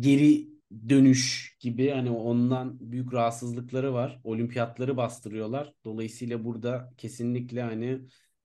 [0.00, 0.48] geri
[0.88, 4.20] dönüş gibi hani ondan büyük rahatsızlıkları var.
[4.24, 5.74] Olimpiyatları bastırıyorlar.
[5.84, 8.00] Dolayısıyla burada kesinlikle hani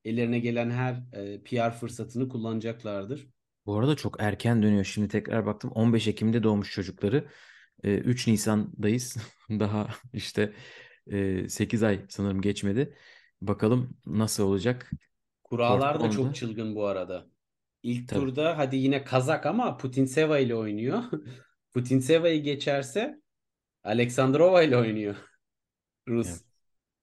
[0.05, 3.27] ellerine gelen her e, PR fırsatını kullanacaklardır.
[3.65, 4.83] Bu arada çok erken dönüyor.
[4.83, 7.27] Şimdi tekrar baktım 15 Ekim'de doğmuş çocukları.
[7.83, 9.17] Ee, 3 Nisan'dayız.
[9.49, 10.53] Daha işte
[11.11, 12.95] e, 8 ay sanırım geçmedi.
[13.41, 14.91] Bakalım nasıl olacak.
[15.51, 17.27] Kurallar da çok çılgın bu arada.
[17.83, 18.19] İlk Tabii.
[18.19, 21.03] turda hadi yine Kazak ama Putintseva ile oynuyor.
[21.73, 23.21] Putintseva'yı geçerse
[23.83, 25.15] Aleksandrova ile oynuyor.
[26.07, 26.27] Rus.
[26.27, 26.41] Evet.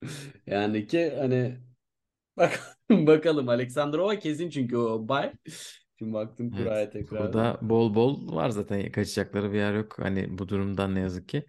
[0.46, 1.58] Yani ki hani
[2.36, 5.32] bak bakalım Aleksandrova kesin çünkü o bay.
[5.98, 7.32] Şimdi baktım kuraya Evet, tekrardan.
[7.32, 9.98] Burada bol bol var zaten kaçacakları bir yer yok.
[9.98, 11.46] Hani bu durumdan ne yazık ki.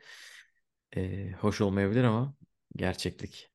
[0.97, 2.35] Ee, hoş olmayabilir ama
[2.75, 3.51] gerçeklik.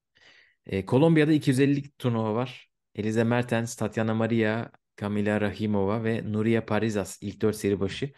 [0.67, 2.74] Ee, Kolombiya'da 250'lik turnuva var.
[2.95, 8.13] Elize Mertens, Tatiana Maria, Camila Rahimova ve Nuria Parizas ilk 4 seri başı.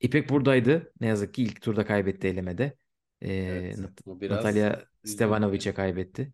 [0.00, 0.92] İpek buradaydı.
[1.00, 2.76] Ne yazık ki ilk turda kaybetti elemede.
[3.22, 4.84] Ee, Evet, Nat- Natalya.
[5.04, 6.32] Stevanovic'e kaybetti.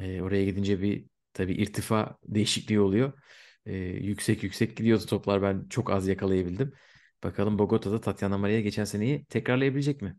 [0.00, 3.12] Ee, oraya gidince bir tabii irtifa değişikliği oluyor.
[3.66, 5.42] Ee, yüksek yüksek gidiyordu toplar.
[5.42, 6.72] Ben çok az yakalayabildim.
[7.24, 10.16] Bakalım Bogota'da Tatiana Maria geçen seneyi tekrarlayabilecek mi?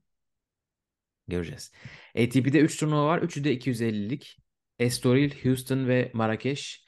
[1.28, 1.72] Göreceğiz.
[2.16, 3.22] ATP'de 3 turnuva var.
[3.22, 4.43] Üçü de 250'lik.
[4.80, 6.86] Estoril, Houston ve Marrakeş.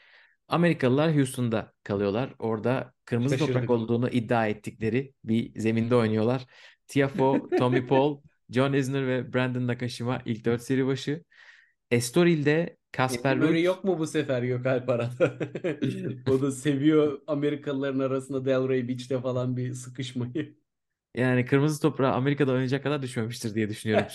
[0.47, 2.33] Amerikalılar Houston'da kalıyorlar.
[2.39, 3.69] Orada kırmızı toprak Şaşırdık.
[3.69, 6.45] olduğunu iddia ettikleri bir zeminde oynuyorlar.
[6.87, 11.23] Tiafoe, Tommy Paul, John Isner ve Brandon Nakashima ilk 4 seri başı.
[11.91, 12.77] Estoril'de
[13.37, 15.39] Murray Ruud yok mu bu sefer Gökalp arada?
[16.29, 20.55] O da seviyor Amerikalıların arasında Delray Beach'te falan bir sıkışmayı.
[21.15, 24.07] yani kırmızı toprağa Amerika'da oynayacak kadar düşmemiştir diye düşünüyorum.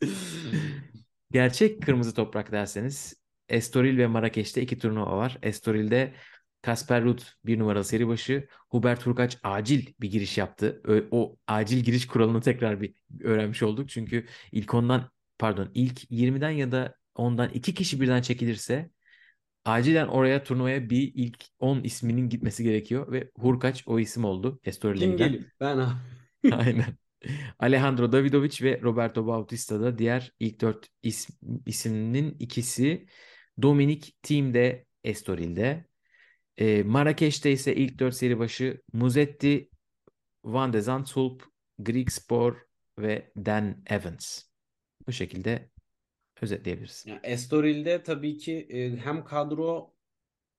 [1.34, 3.14] Gerçek kırmızı toprak derseniz
[3.48, 5.38] Estoril ve Marrakeş'te iki turnuva var.
[5.42, 6.12] Estoril'de
[6.62, 8.48] Kasper Ruud bir numaralı seri başı.
[8.70, 10.80] Hubert Hurkacz acil bir giriş yaptı.
[10.84, 12.94] Ö- O acil giriş kuralını tekrar bir
[13.24, 13.88] öğrenmiş olduk.
[13.88, 18.90] Çünkü ilk ondan pardon ilk 20'den ya da ondan iki kişi birden çekilirse
[19.64, 25.00] acilen oraya turnuvaya bir ilk 10 isminin gitmesi gerekiyor ve Hurkacz o isim oldu Estoril'e
[25.06, 25.46] Kim gelir?
[25.60, 25.92] Ben abi.
[26.52, 27.03] Aynen.
[27.58, 33.06] Alejandro Davidovic ve Roberto Bautista da diğer ilk dört isim, isiminin ikisi.
[33.62, 35.86] Dominic Thiem de Estoril'de.
[36.56, 39.70] E, Marrakeş'te ise ilk dört seri başı Musetti,
[40.44, 41.44] Van de Zandschulp,
[41.78, 42.56] Griekspoor
[42.98, 44.42] ve Dan Evans.
[45.06, 45.70] Bu şekilde
[46.42, 47.04] özetleyebiliriz.
[47.06, 49.94] Ya Estoril'de tabii ki e, hem kadro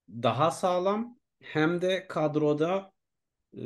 [0.10, 2.94] daha sağlam hem de kadroda
[3.58, 3.62] e,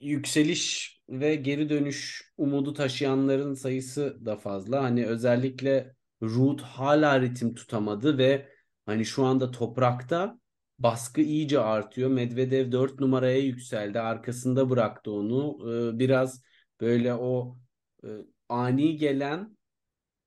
[0.00, 4.82] yükseliş ve geri dönüş umudu taşıyanların sayısı da fazla.
[4.82, 8.48] Hani özellikle Ruud hala ritim tutamadı ve
[8.86, 10.40] hani şu anda toprakta
[10.78, 12.10] baskı iyice artıyor.
[12.10, 14.00] Medvedev 4 numaraya yükseldi.
[14.00, 15.58] Arkasında bıraktı onu.
[15.94, 16.42] Ee, biraz
[16.80, 17.58] böyle o
[18.04, 18.08] e,
[18.48, 19.56] ani gelen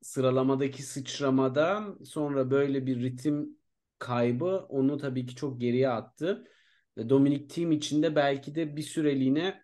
[0.01, 3.57] sıralamadaki sıçramadan sonra böyle bir ritim
[3.99, 6.45] kaybı onu tabii ki çok geriye attı.
[6.97, 9.63] Ve Dominic Thiem için de belki de bir süreliğine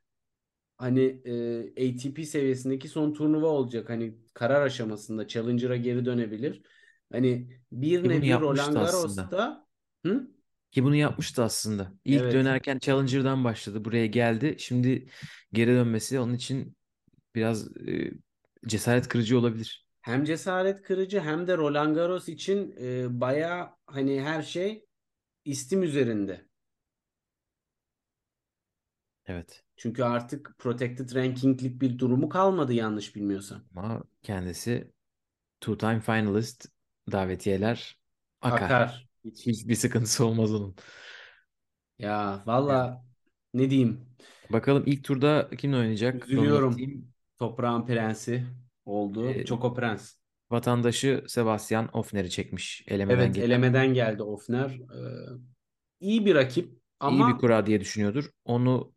[0.78, 3.90] hani e, ATP seviyesindeki son turnuva olacak.
[3.90, 6.62] Hani karar aşamasında Challenger'a geri dönebilir.
[7.12, 9.36] Hani bir Ki bunu nevi yapmıştı Roland aslında.
[9.36, 9.68] Garros'ta
[10.06, 10.28] hı?
[10.72, 11.94] Ki bunu yapmıştı aslında.
[12.06, 12.32] İlk Evet.
[12.32, 13.86] dönerken Challenger'dan başladı.
[13.86, 14.56] Buraya geldi.
[14.60, 15.08] Şimdi
[15.54, 16.78] geri dönmesi onun için
[17.36, 18.12] biraz e,
[18.68, 19.88] cesaret kırıcı olabilir.
[20.02, 24.86] Hem cesaret kırıcı hem de Roland Garros için e, bayağı hani her şey
[25.46, 26.46] istim üzerinde.
[29.26, 29.64] Evet.
[29.78, 33.64] Çünkü artık protected ranking'lik bir durumu kalmadı yanlış bilmiyorsam.
[33.76, 34.92] Ama kendisi
[35.62, 36.68] two time finalist
[37.12, 38.00] davetiyeler
[38.42, 38.78] akar.
[38.78, 39.08] Akar.
[39.26, 40.76] Hiç, hiçbir sıkıntısı olmaz onun.
[42.00, 43.06] Ya valla
[43.54, 44.16] ne diyeyim?
[44.50, 46.28] Bakalım ilk turda kimle oynayacak?
[46.28, 46.90] Üzülüyorum.
[47.40, 48.46] Toprağın prensi
[48.86, 49.42] oldu.
[49.42, 50.16] Ee, Choco Prens.
[50.52, 52.84] vatandaşı Sebastian Ofner'i çekmiş.
[52.88, 53.50] Elemeden Evet gelen.
[53.50, 54.70] elemeden geldi Ofner.
[54.70, 55.40] Ee,
[56.00, 58.32] iyi bir rakip İyi ama bir kura diye düşünüyordur.
[58.46, 58.95] Onu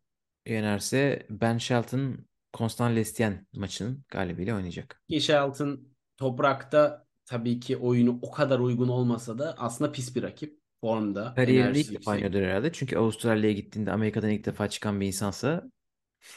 [0.50, 5.02] yenerse Ben Shelton Constant Lestienne maçının galibiyle oynayacak.
[5.30, 10.58] Altın toprakta tabii ki oyunu o kadar uygun olmasa da aslında pis bir rakip.
[10.80, 12.72] formda, Kariyerinde ilk defa oynuyordur herhalde.
[12.72, 15.62] Çünkü Avustralya'ya gittiğinde Amerika'dan ilk defa çıkan bir insansa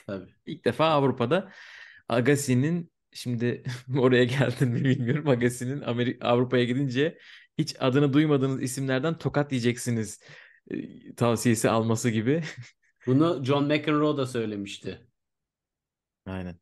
[0.08, 0.30] Tabii.
[0.46, 1.52] ilk defa Avrupa'da
[2.10, 3.64] Agassi'nin şimdi
[3.98, 5.28] oraya geldin mi bilmiyorum.
[5.30, 7.18] Agassi'nin Ameri- Avrupa'ya gidince
[7.58, 10.20] hiç adını duymadığınız isimlerden tokat yiyeceksiniz
[10.72, 12.44] e, tavsiyesi alması gibi.
[13.08, 15.08] Bunu John McEnroe da söylemişti.
[16.26, 16.60] Aynen.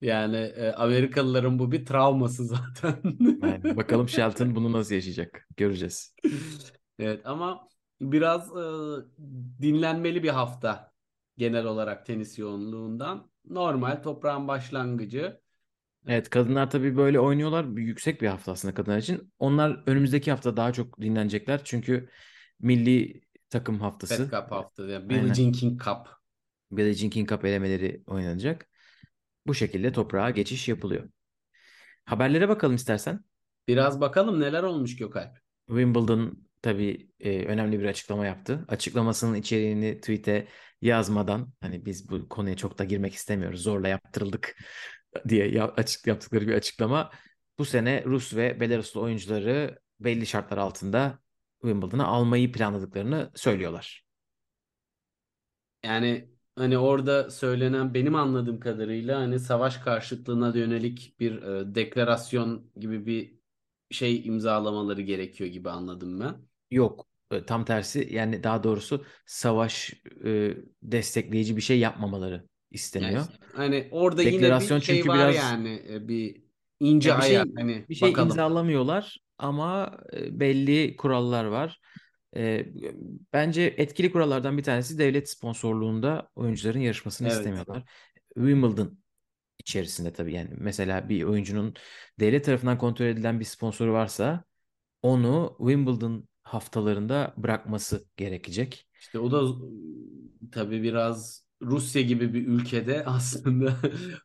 [0.00, 2.96] Yani e, Amerikalıların bu bir travması zaten.
[3.42, 3.76] Aynen.
[3.76, 5.48] Bakalım Shelton bunu nasıl yaşayacak.
[5.56, 6.14] Göreceğiz.
[6.98, 7.68] Evet ama
[8.00, 8.62] biraz e,
[9.62, 10.92] dinlenmeli bir hafta
[11.36, 13.30] genel olarak tenis yoğunluğundan.
[13.44, 15.40] Normal toprağın başlangıcı.
[16.06, 17.64] Evet kadınlar tabii böyle oynuyorlar.
[17.64, 19.32] Yüksek bir hafta aslında kadınlar için.
[19.38, 21.60] Onlar önümüzdeki hafta daha çok dinlenecekler.
[21.64, 22.08] Çünkü
[22.60, 23.21] milli
[23.52, 24.16] takım haftası.
[24.16, 24.86] Fed Cup hafta.
[24.86, 25.08] Yani.
[25.08, 26.08] Billie Jean King Cup.
[26.72, 28.68] Billie Jean King Cup elemeleri oynanacak.
[29.46, 31.08] Bu şekilde toprağa geçiş yapılıyor.
[32.04, 33.24] Haberlere bakalım istersen.
[33.68, 35.38] Biraz bakalım neler olmuş Gökalp.
[35.66, 38.64] Wimbledon tabii e, önemli bir açıklama yaptı.
[38.68, 40.48] Açıklamasının içeriğini tweet'e
[40.82, 43.62] yazmadan hani biz bu konuya çok da girmek istemiyoruz.
[43.62, 44.56] Zorla yaptırıldık
[45.28, 47.10] diye ya- açık yaptıkları bir açıklama.
[47.58, 51.18] Bu sene Rus ve Belaruslu oyuncuları belli şartlar altında
[51.62, 54.04] Wimbledon'a almayı planladıklarını söylüyorlar.
[55.84, 63.06] Yani hani orada söylenen benim anladığım kadarıyla hani savaş karşıtlığına yönelik bir e, deklarasyon gibi
[63.06, 63.38] bir
[63.90, 66.48] şey imzalamaları gerekiyor gibi anladım ben.
[66.70, 69.92] Yok, e, tam tersi yani daha doğrusu savaş
[70.24, 72.48] e, destekleyici bir şey yapmamaları
[72.98, 73.26] Yani isteniyor.
[73.52, 76.44] hani orada yine Deklarasyon bir şey çünkü var biraz yani e, bir
[76.80, 78.20] ince ya bir ayar şey hani bir şey bakalım.
[78.20, 81.80] imzalamıyorlar ama e, belli kurallar var.
[82.36, 82.66] E,
[83.32, 87.28] bence etkili kurallardan bir tanesi devlet sponsorluğunda oyuncuların yarışmasını Evet.
[87.28, 87.84] istemiyorlar.
[88.34, 88.98] Wimbledon
[89.58, 91.74] içerisinde tabii yani mesela bir oyuncunun
[92.20, 94.44] devlet tarafından kontrol edilen bir sponsoru varsa
[95.02, 98.88] onu Wimbledon haftalarında bırakması gerekecek.
[98.98, 99.42] İşte o da
[100.52, 103.76] tabii biraz Rusya gibi bir ülkede aslında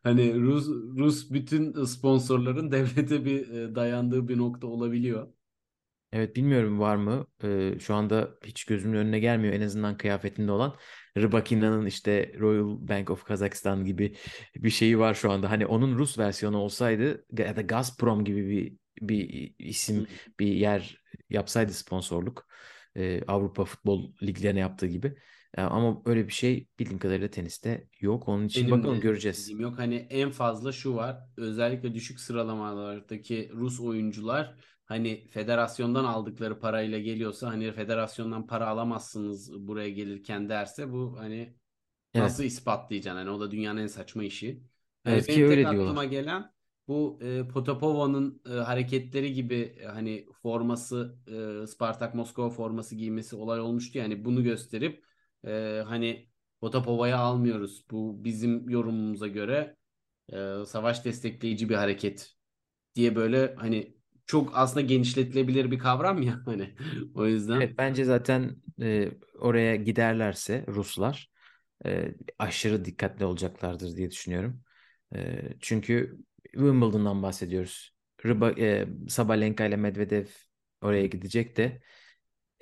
[0.02, 0.68] hani Rus
[0.98, 5.28] Rus bütün sponsorların devlete bir e, dayandığı bir nokta olabiliyor.
[6.12, 7.26] Evet bilmiyorum var mı?
[7.44, 10.76] Ee, şu anda hiç gözümün önüne gelmiyor en azından kıyafetinde olan.
[11.16, 14.16] Rybakina'nın işte Royal Bank of Kazakhstan gibi
[14.56, 15.50] bir şeyi var şu anda.
[15.50, 18.76] Hani onun Rus versiyonu olsaydı ya da Gazprom gibi bir
[19.08, 20.06] bir isim,
[20.40, 22.46] bir yer yapsaydı sponsorluk
[22.96, 25.16] e, Avrupa futbol liglerine yaptığı gibi.
[25.56, 28.28] Ama öyle bir şey bildiğim kadarıyla teniste yok.
[28.28, 29.54] Onun için Benim bakalım de göreceğiz.
[29.58, 29.78] yok.
[29.78, 31.18] Hani en fazla şu var.
[31.36, 39.90] Özellikle düşük sıralamalardaki Rus oyuncular hani federasyondan aldıkları parayla geliyorsa hani federasyondan para alamazsınız buraya
[39.90, 41.56] gelirken derse bu hani
[42.16, 42.44] nasıl Evet.
[42.44, 43.18] ispatlayacaksın?
[43.18, 44.62] Hani o da dünyanın en saçma işi.
[45.04, 46.06] Hani Evet ki benim tek öyle aklıma diyorlar.
[46.06, 46.52] gelen
[46.88, 51.18] bu e, Potapova'nın e, hareketleri gibi e, hani forması
[51.64, 53.98] e, Spartak Moskova forması giymesi olay olmuştu.
[53.98, 55.04] Yani bunu gösterip
[55.46, 56.28] e, hani
[56.60, 57.84] Potapova'yı almıyoruz.
[57.90, 59.76] Bu bizim yorumumuza göre
[60.32, 62.34] e, savaş destekleyici bir hareket
[62.96, 66.74] diye böyle hani çok aslında genişletilebilir bir kavram ya hani
[67.14, 71.30] o yüzden Evet bence zaten e, oraya giderlerse Ruslar
[71.86, 74.62] e, aşırı dikkatli olacaklardır diye düşünüyorum.
[75.14, 77.94] E, çünkü Wimbledon'dan bahsediyoruz.
[78.26, 80.26] Ryba, e, Sabalenka ile Medvedev
[80.82, 81.82] oraya gidecek de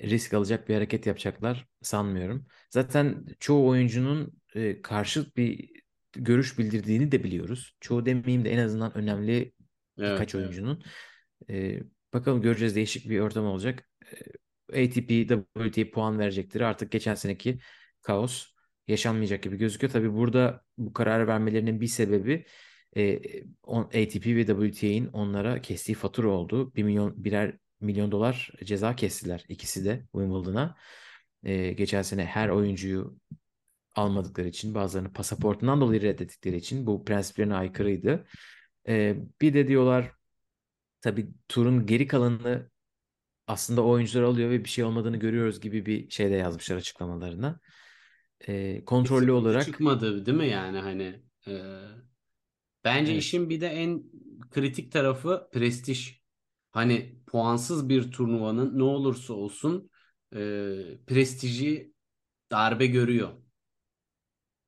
[0.02, 2.46] risk alacak bir hareket yapacaklar sanmıyorum.
[2.70, 5.70] Zaten çoğu oyuncunun e, karşıt bir
[6.12, 7.76] görüş bildirdiğini de biliyoruz.
[7.80, 9.52] Çoğu demeyeyim de en azından önemli
[9.98, 10.44] birkaç evet.
[10.44, 10.82] oyuncunun.
[11.50, 11.80] E,
[12.14, 13.88] bakalım göreceğiz değişik bir ortam olacak.
[14.72, 15.08] E, ATP,
[15.58, 16.60] WTA puan verecektir.
[16.60, 17.58] Artık geçen seneki
[18.02, 18.46] kaos
[18.88, 19.92] yaşanmayacak gibi gözüküyor.
[19.92, 22.46] Tabii burada bu kararı vermelerinin bir sebebi
[22.96, 23.20] e,
[23.62, 26.74] on, ATP ve WTA'nin onlara kestiği fatura oldu.
[26.74, 30.76] Bir milyon birer milyon dolar ceza kestiler ikisi de Wimbledon'a.
[31.46, 33.18] E, geçen sene her oyuncuyu
[33.94, 38.26] almadıkları için bazılarını pasaportundan dolayı reddettikleri için bu prensiplerine aykırıydı.
[38.88, 40.12] E, bir de diyorlar
[41.00, 42.70] tabii turun geri kalanını
[43.46, 47.60] aslında o oyuncular alıyor ve bir şey olmadığını görüyoruz gibi bir şey de yazmışlar açıklamalarına.
[48.48, 51.52] E, kontrollü Kesinlikle olarak çıkmadı değil mi yani hani e,
[52.84, 54.02] bence evet işin bir de en
[54.50, 56.20] kritik tarafı prestij.
[56.70, 59.90] Hani puansız bir turnuvanın ne olursa olsun
[60.36, 60.40] e,
[61.06, 61.94] prestiji
[62.50, 63.32] darbe görüyor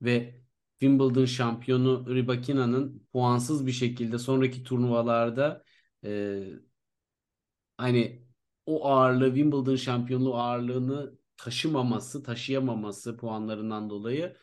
[0.03, 0.43] ve
[0.81, 5.65] Wimbledon şampiyonu Rybakina'nın puansız bir şekilde sonraki turnuvalarda
[6.05, 6.43] e,
[7.77, 8.23] hani
[8.67, 14.37] o ağırlığı Wimbledon şampiyonluğu ağırlığını taşımaması, taşıyamaması puanlarından dolayı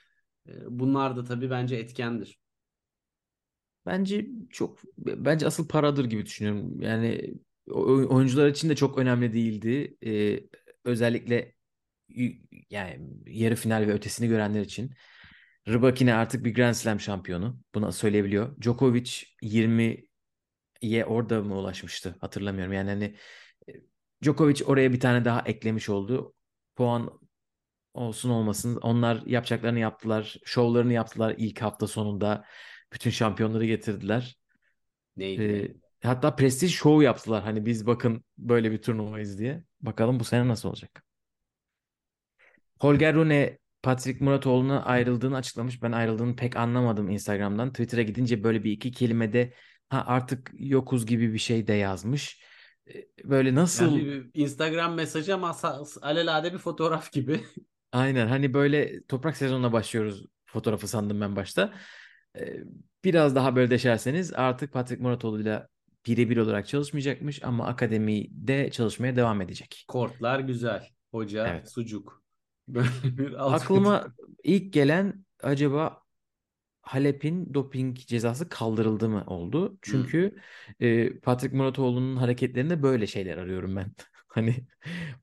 [0.47, 2.39] e, bunlar da tabii bence etkendir.
[3.85, 6.81] bence çok bence asıl paradır gibi düşünüyorum.
[6.81, 7.33] Yani
[7.67, 9.97] oyuncular için de çok önemli değildi.
[10.05, 10.39] E,
[10.85, 11.53] özellikle
[12.69, 14.95] yani yarı final ve ötesini görenler için
[15.67, 17.59] Rybakina artık bir Grand Slam şampiyonu.
[17.75, 18.61] Bunu söyleyebiliyor.
[18.61, 19.11] Djokovic
[19.41, 22.15] 20'ye orada mı ulaşmıştı?
[22.21, 22.73] Hatırlamıyorum.
[22.73, 23.15] Yani hani
[23.69, 23.73] e,
[24.23, 26.33] Djokovic oraya bir tane daha eklemiş oldu.
[26.75, 27.19] Puan
[27.93, 28.75] olsun olmasın.
[28.81, 30.37] Onlar yapacaklarını yaptılar.
[30.45, 32.45] Şovlarını yaptılar ilk hafta sonunda.
[32.93, 34.37] Bütün şampiyonları getirdiler.
[35.17, 35.43] Neydi?
[35.43, 37.43] Ee, hatta prestij show yaptılar.
[37.43, 39.63] Hani biz bakın böyle bir turnuvayız diye.
[39.81, 41.03] Bakalım bu sene nasıl olacak.
[42.79, 45.83] Holger Rune Patrick Muratoğlu'na ayrıldığını açıklamış.
[45.83, 47.69] Ben ayrıldığını pek anlamadım Instagram'dan.
[47.69, 49.53] Twitter'a gidince böyle bir iki kelimede
[49.89, 52.41] ha artık yokuz gibi bir şey de yazmış.
[52.87, 55.55] Ee, Böyle nasıl Yani Instagram mesajı ama
[56.01, 57.39] alelade bir fotoğraf gibi.
[57.91, 61.73] Aynen hani böyle toprak sezonuna başlıyoruz fotoğrafı sandım ben başta.
[62.37, 62.57] Ee,
[63.03, 65.67] biraz daha böyle deşerseniz artık Patrick Muratoğlu'yla
[66.07, 69.85] birebir olarak çalışmayacakmış ama akademide çalışmaya devam edecek.
[69.87, 70.89] Kortlar güzel.
[71.11, 71.71] Hoca Evet.
[71.71, 72.23] sucuk.
[72.67, 74.07] Böyle bir Aklıma
[74.43, 76.01] ilk gelen acaba
[76.81, 79.77] Halep'in doping cezası kaldırıldı mı oldu?
[79.81, 80.35] Çünkü
[80.79, 83.91] e, Patrick Muratoğlu'nun hareketlerinde böyle şeyler arıyorum ben.
[84.27, 84.55] Hani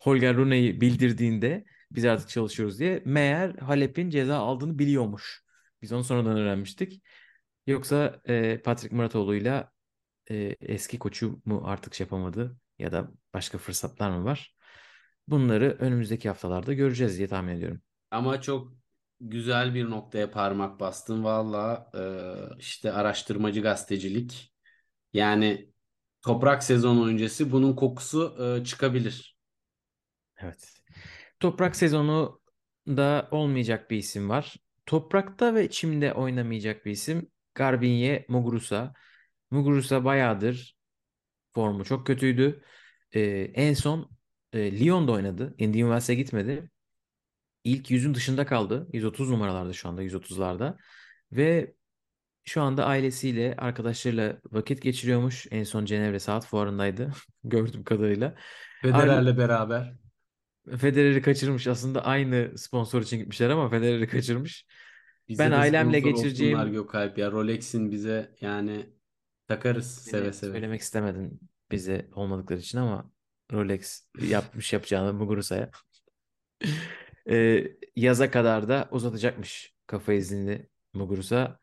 [0.01, 5.45] Holger Rune'yi bildirdiğinde biz artık çalışıyoruz diye meğer Halep'in ceza aldığını biliyormuş.
[5.83, 7.03] Biz onu sonradan öğrenmiştik.
[7.66, 9.72] Yoksa e, Patrick Muratoğlu'yla
[10.33, 14.57] e, eski koçu mu artık şey yapamadı ya da başka fırsatlar mı var?
[15.28, 17.83] Bunları önümüzdeki haftalarda göreceğiz diye tahmin ediyorum.
[18.11, 18.72] Ama çok
[19.20, 21.24] güzel bir noktaya parmak bastın.
[21.24, 22.03] Valla e,
[22.59, 24.53] işte araştırmacı gazetecilik.
[25.12, 25.72] Yani
[26.22, 29.37] toprak sezonu öncesi bunun kokusu e, çıkabilir.
[30.39, 30.83] Evet.
[31.41, 32.41] Toprak sezonu
[32.89, 34.57] da olmayacak bir isim var.
[34.87, 38.95] Toprakta ve çimde oynamayacak bir isim Garbinye Muguruza.
[39.53, 40.76] Muguruza bayağıdır
[41.55, 42.62] formu çok kötüydü.
[43.12, 43.20] Ee,
[43.55, 44.11] en son
[44.53, 45.55] e, Lyon'da oynadı.
[45.59, 46.70] Indian Wells'e gitmedi.
[47.64, 48.88] İlk yüzün dışında kaldı.
[48.92, 50.76] 130 numaralarda şu anda 130'larda.
[51.32, 51.74] Ve
[52.44, 55.46] şu anda ailesiyle, arkadaşlarıyla vakit geçiriyormuş.
[55.50, 57.12] En son Cenevre Saat Fuarı'ndaydı.
[57.44, 58.34] Gördüğüm kadarıyla.
[58.82, 59.94] Federer'le beraber.
[60.78, 61.66] Federer'i kaçırmış.
[61.66, 64.66] Aslında aynı sponsor için gitmişler ama Federer'i kaçırmış.
[65.28, 67.30] Bize Ben ailemle geçireceğim- Gökalp ya.
[67.30, 68.86] Rolex'in bize yani
[69.57, 70.53] takarız seve Beni seve.
[70.53, 71.40] Söylemek istemedim
[71.70, 73.11] bize olmadıkları için ama
[73.53, 75.70] Rolex yapmış yapacağını Muguruza'ya.
[77.30, 81.59] Ee, yaza kadar da uzatacakmış kafa iznini Muguruza.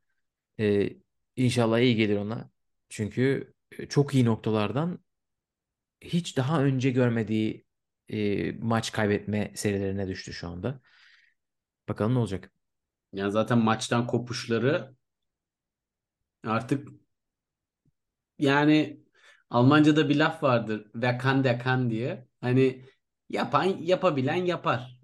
[0.59, 0.89] Ee,
[1.35, 2.49] inşallah iyi gelir ona.
[2.89, 4.99] Çünkü e, çok iyi noktalardan
[6.01, 7.65] hiç daha önce görmediği
[8.09, 10.81] e, maç kaybetme serilerine düştü şu anda.
[11.89, 12.51] Bakalım ne olacak.
[13.13, 14.95] Yani zaten maçtan kopuşları
[16.43, 16.87] artık
[18.39, 19.03] yani
[19.49, 20.83] Almanca'da bir laf vardır.
[20.93, 22.27] Wer kann der kann diye.
[22.41, 22.85] Hani
[23.29, 25.01] yapan yapabilen yapar.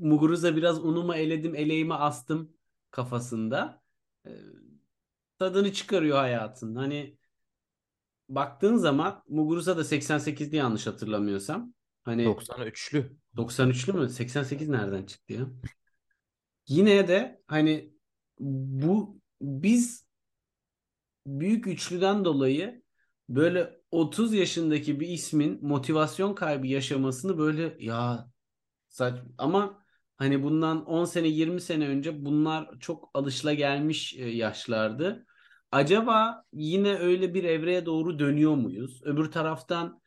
[0.00, 2.52] Muguruza biraz unumu eledim eleğimi astım
[2.90, 3.82] kafasında.
[4.26, 4.30] Ee,
[5.38, 6.74] tadını çıkarıyor hayatın.
[6.74, 7.18] Hani
[8.28, 11.74] baktığın zaman Muguruza da 88'di yanlış hatırlamıyorsam.
[12.04, 13.16] Hani 93'lü.
[13.36, 14.10] 93'lü mü?
[14.10, 15.46] 88 nereden çıktı ya?
[16.68, 17.92] Yine de hani
[18.40, 20.07] bu biz
[21.26, 22.82] büyük üçlüden dolayı
[23.28, 28.30] böyle 30 yaşındaki bir ismin motivasyon kaybı yaşamasını böyle ya
[28.88, 29.84] saç ama
[30.16, 35.26] hani bundan 10 sene 20 sene önce bunlar çok alışılagelmiş e, yaşlardı.
[35.72, 39.00] Acaba yine öyle bir evreye doğru dönüyor muyuz?
[39.04, 40.00] Öbür taraftan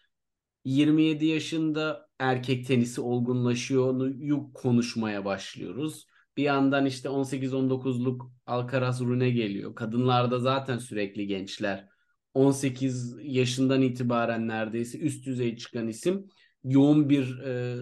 [0.66, 6.06] 27 yaşında erkek tenisi olgunlaşıyor, onu konuşmaya başlıyoruz.
[6.38, 9.76] Bir yandan işte 18-19'luk Alcaraz Rune geliyor.
[9.76, 11.90] Kadınlarda zaten sürekli gençler.
[12.34, 16.30] 18 yaşından itibaren neredeyse üst düzey çıkan isim
[16.64, 17.78] yoğun bir e,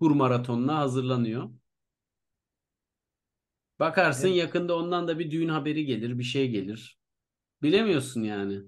[0.00, 1.50] tur maratonuna hazırlanıyor.
[3.78, 4.36] Bakarsın Evet.
[4.38, 6.98] yakında ondan da bir düğün haberi gelir, bir şey gelir.
[7.62, 8.62] Bilemiyorsun yani.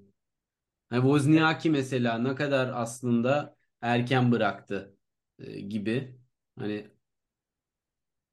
[0.90, 4.96] Hani Wozniacki mesela ne kadar aslında erken bıraktı
[5.38, 6.20] e, gibi.
[6.58, 6.90] Hani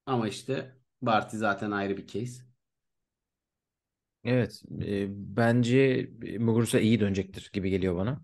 [0.06, 0.76] ama işte
[1.06, 2.44] Barty zaten ayrı bir case.
[4.24, 5.06] Evet, e,
[5.38, 8.22] bence Muguruza iyi dönecektir gibi geliyor bana.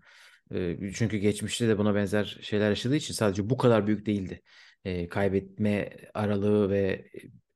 [0.54, 4.42] E, çünkü geçmişte de buna benzer şeyler yaşadığı için sadece bu kadar büyük değildi.
[4.84, 7.10] E, kaybetme aralığı ve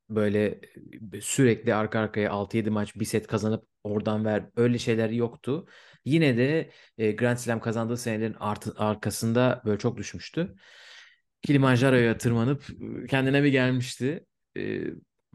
[0.09, 0.61] böyle
[1.21, 5.65] sürekli arka arkaya 6-7 maç bir set kazanıp oradan ver öyle şeyler yoktu.
[6.05, 10.55] Yine de e, Grand Slam kazandığı senelerin artı, arkasında böyle çok düşmüştü.
[11.41, 12.65] Kilimanjaro'ya tırmanıp
[13.03, 14.25] e, kendine bir gelmişti.
[14.57, 14.81] E,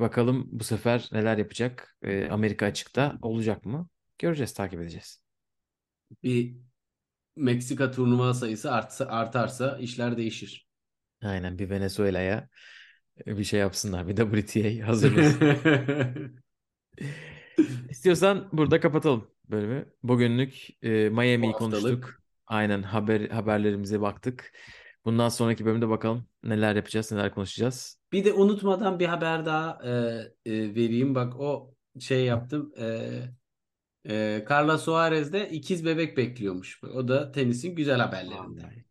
[0.03, 1.97] Bakalım bu sefer neler yapacak?
[2.03, 3.89] Ee, Amerika açıkta olacak mı?
[4.19, 5.23] Göreceğiz, takip edeceğiz.
[6.23, 6.57] Bir
[7.37, 10.69] Meksika turnuva sayısı artsa, artarsa işler değişir.
[11.23, 12.49] Aynen bir Venezuela'ya
[13.27, 14.09] bir şey yapsınlar.
[14.09, 16.43] Bir WTA hazırlasın.
[17.91, 19.93] İstiyorsan burada kapatalım bölümü.
[20.03, 22.23] Bugünlük e, Miami'yi konuştuk.
[22.47, 24.53] Aynen haber haberlerimize baktık.
[25.05, 28.02] Bundan sonraki bölümde bakalım neler yapacağız, neler konuşacağız.
[28.13, 29.91] Bir de unutmadan bir haber daha e,
[30.53, 31.15] e, vereyim.
[31.15, 32.73] Bak o şey yaptım.
[32.79, 33.11] E,
[34.09, 36.85] e, Carlos Suarez de ikiz bebek bekliyormuş.
[36.85, 38.85] O da tenisin güzel haberlerinden.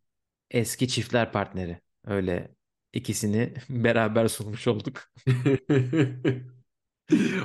[0.52, 1.82] Eski çiftler partneri.
[2.06, 2.56] Öyle
[2.94, 5.12] ikisini beraber sunmuş olduk.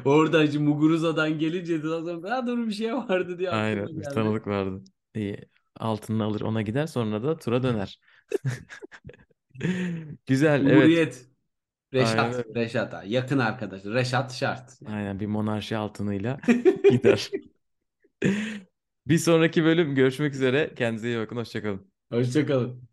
[0.05, 4.47] Orada Muguruza'dan gelince de o zaman "Ha, dur bir şey vardı diye Aynen bir tanıdık
[4.47, 4.85] vardı.
[5.15, 5.39] İyi.
[5.77, 8.01] Altını alır ona gider sonra da tura döner.
[10.27, 10.71] Güzel evet.
[10.71, 11.13] Cumhuriyet.
[11.13, 11.36] Aynen
[11.97, 12.35] Reşat.
[12.35, 12.61] öyle.
[12.61, 13.03] Reşat ha.
[13.07, 13.85] Yakın arkadaş.
[13.85, 14.71] Reşat şart.
[14.87, 16.39] Aynen bir monarşi altınıyla
[16.91, 17.31] gider.
[19.07, 20.75] Bir sonraki bölüm görüşmek üzere.
[20.75, 21.37] Kendinize iyi bakın.
[21.37, 21.91] Hoşçakalın.
[22.13, 22.89] Hoşçakalın.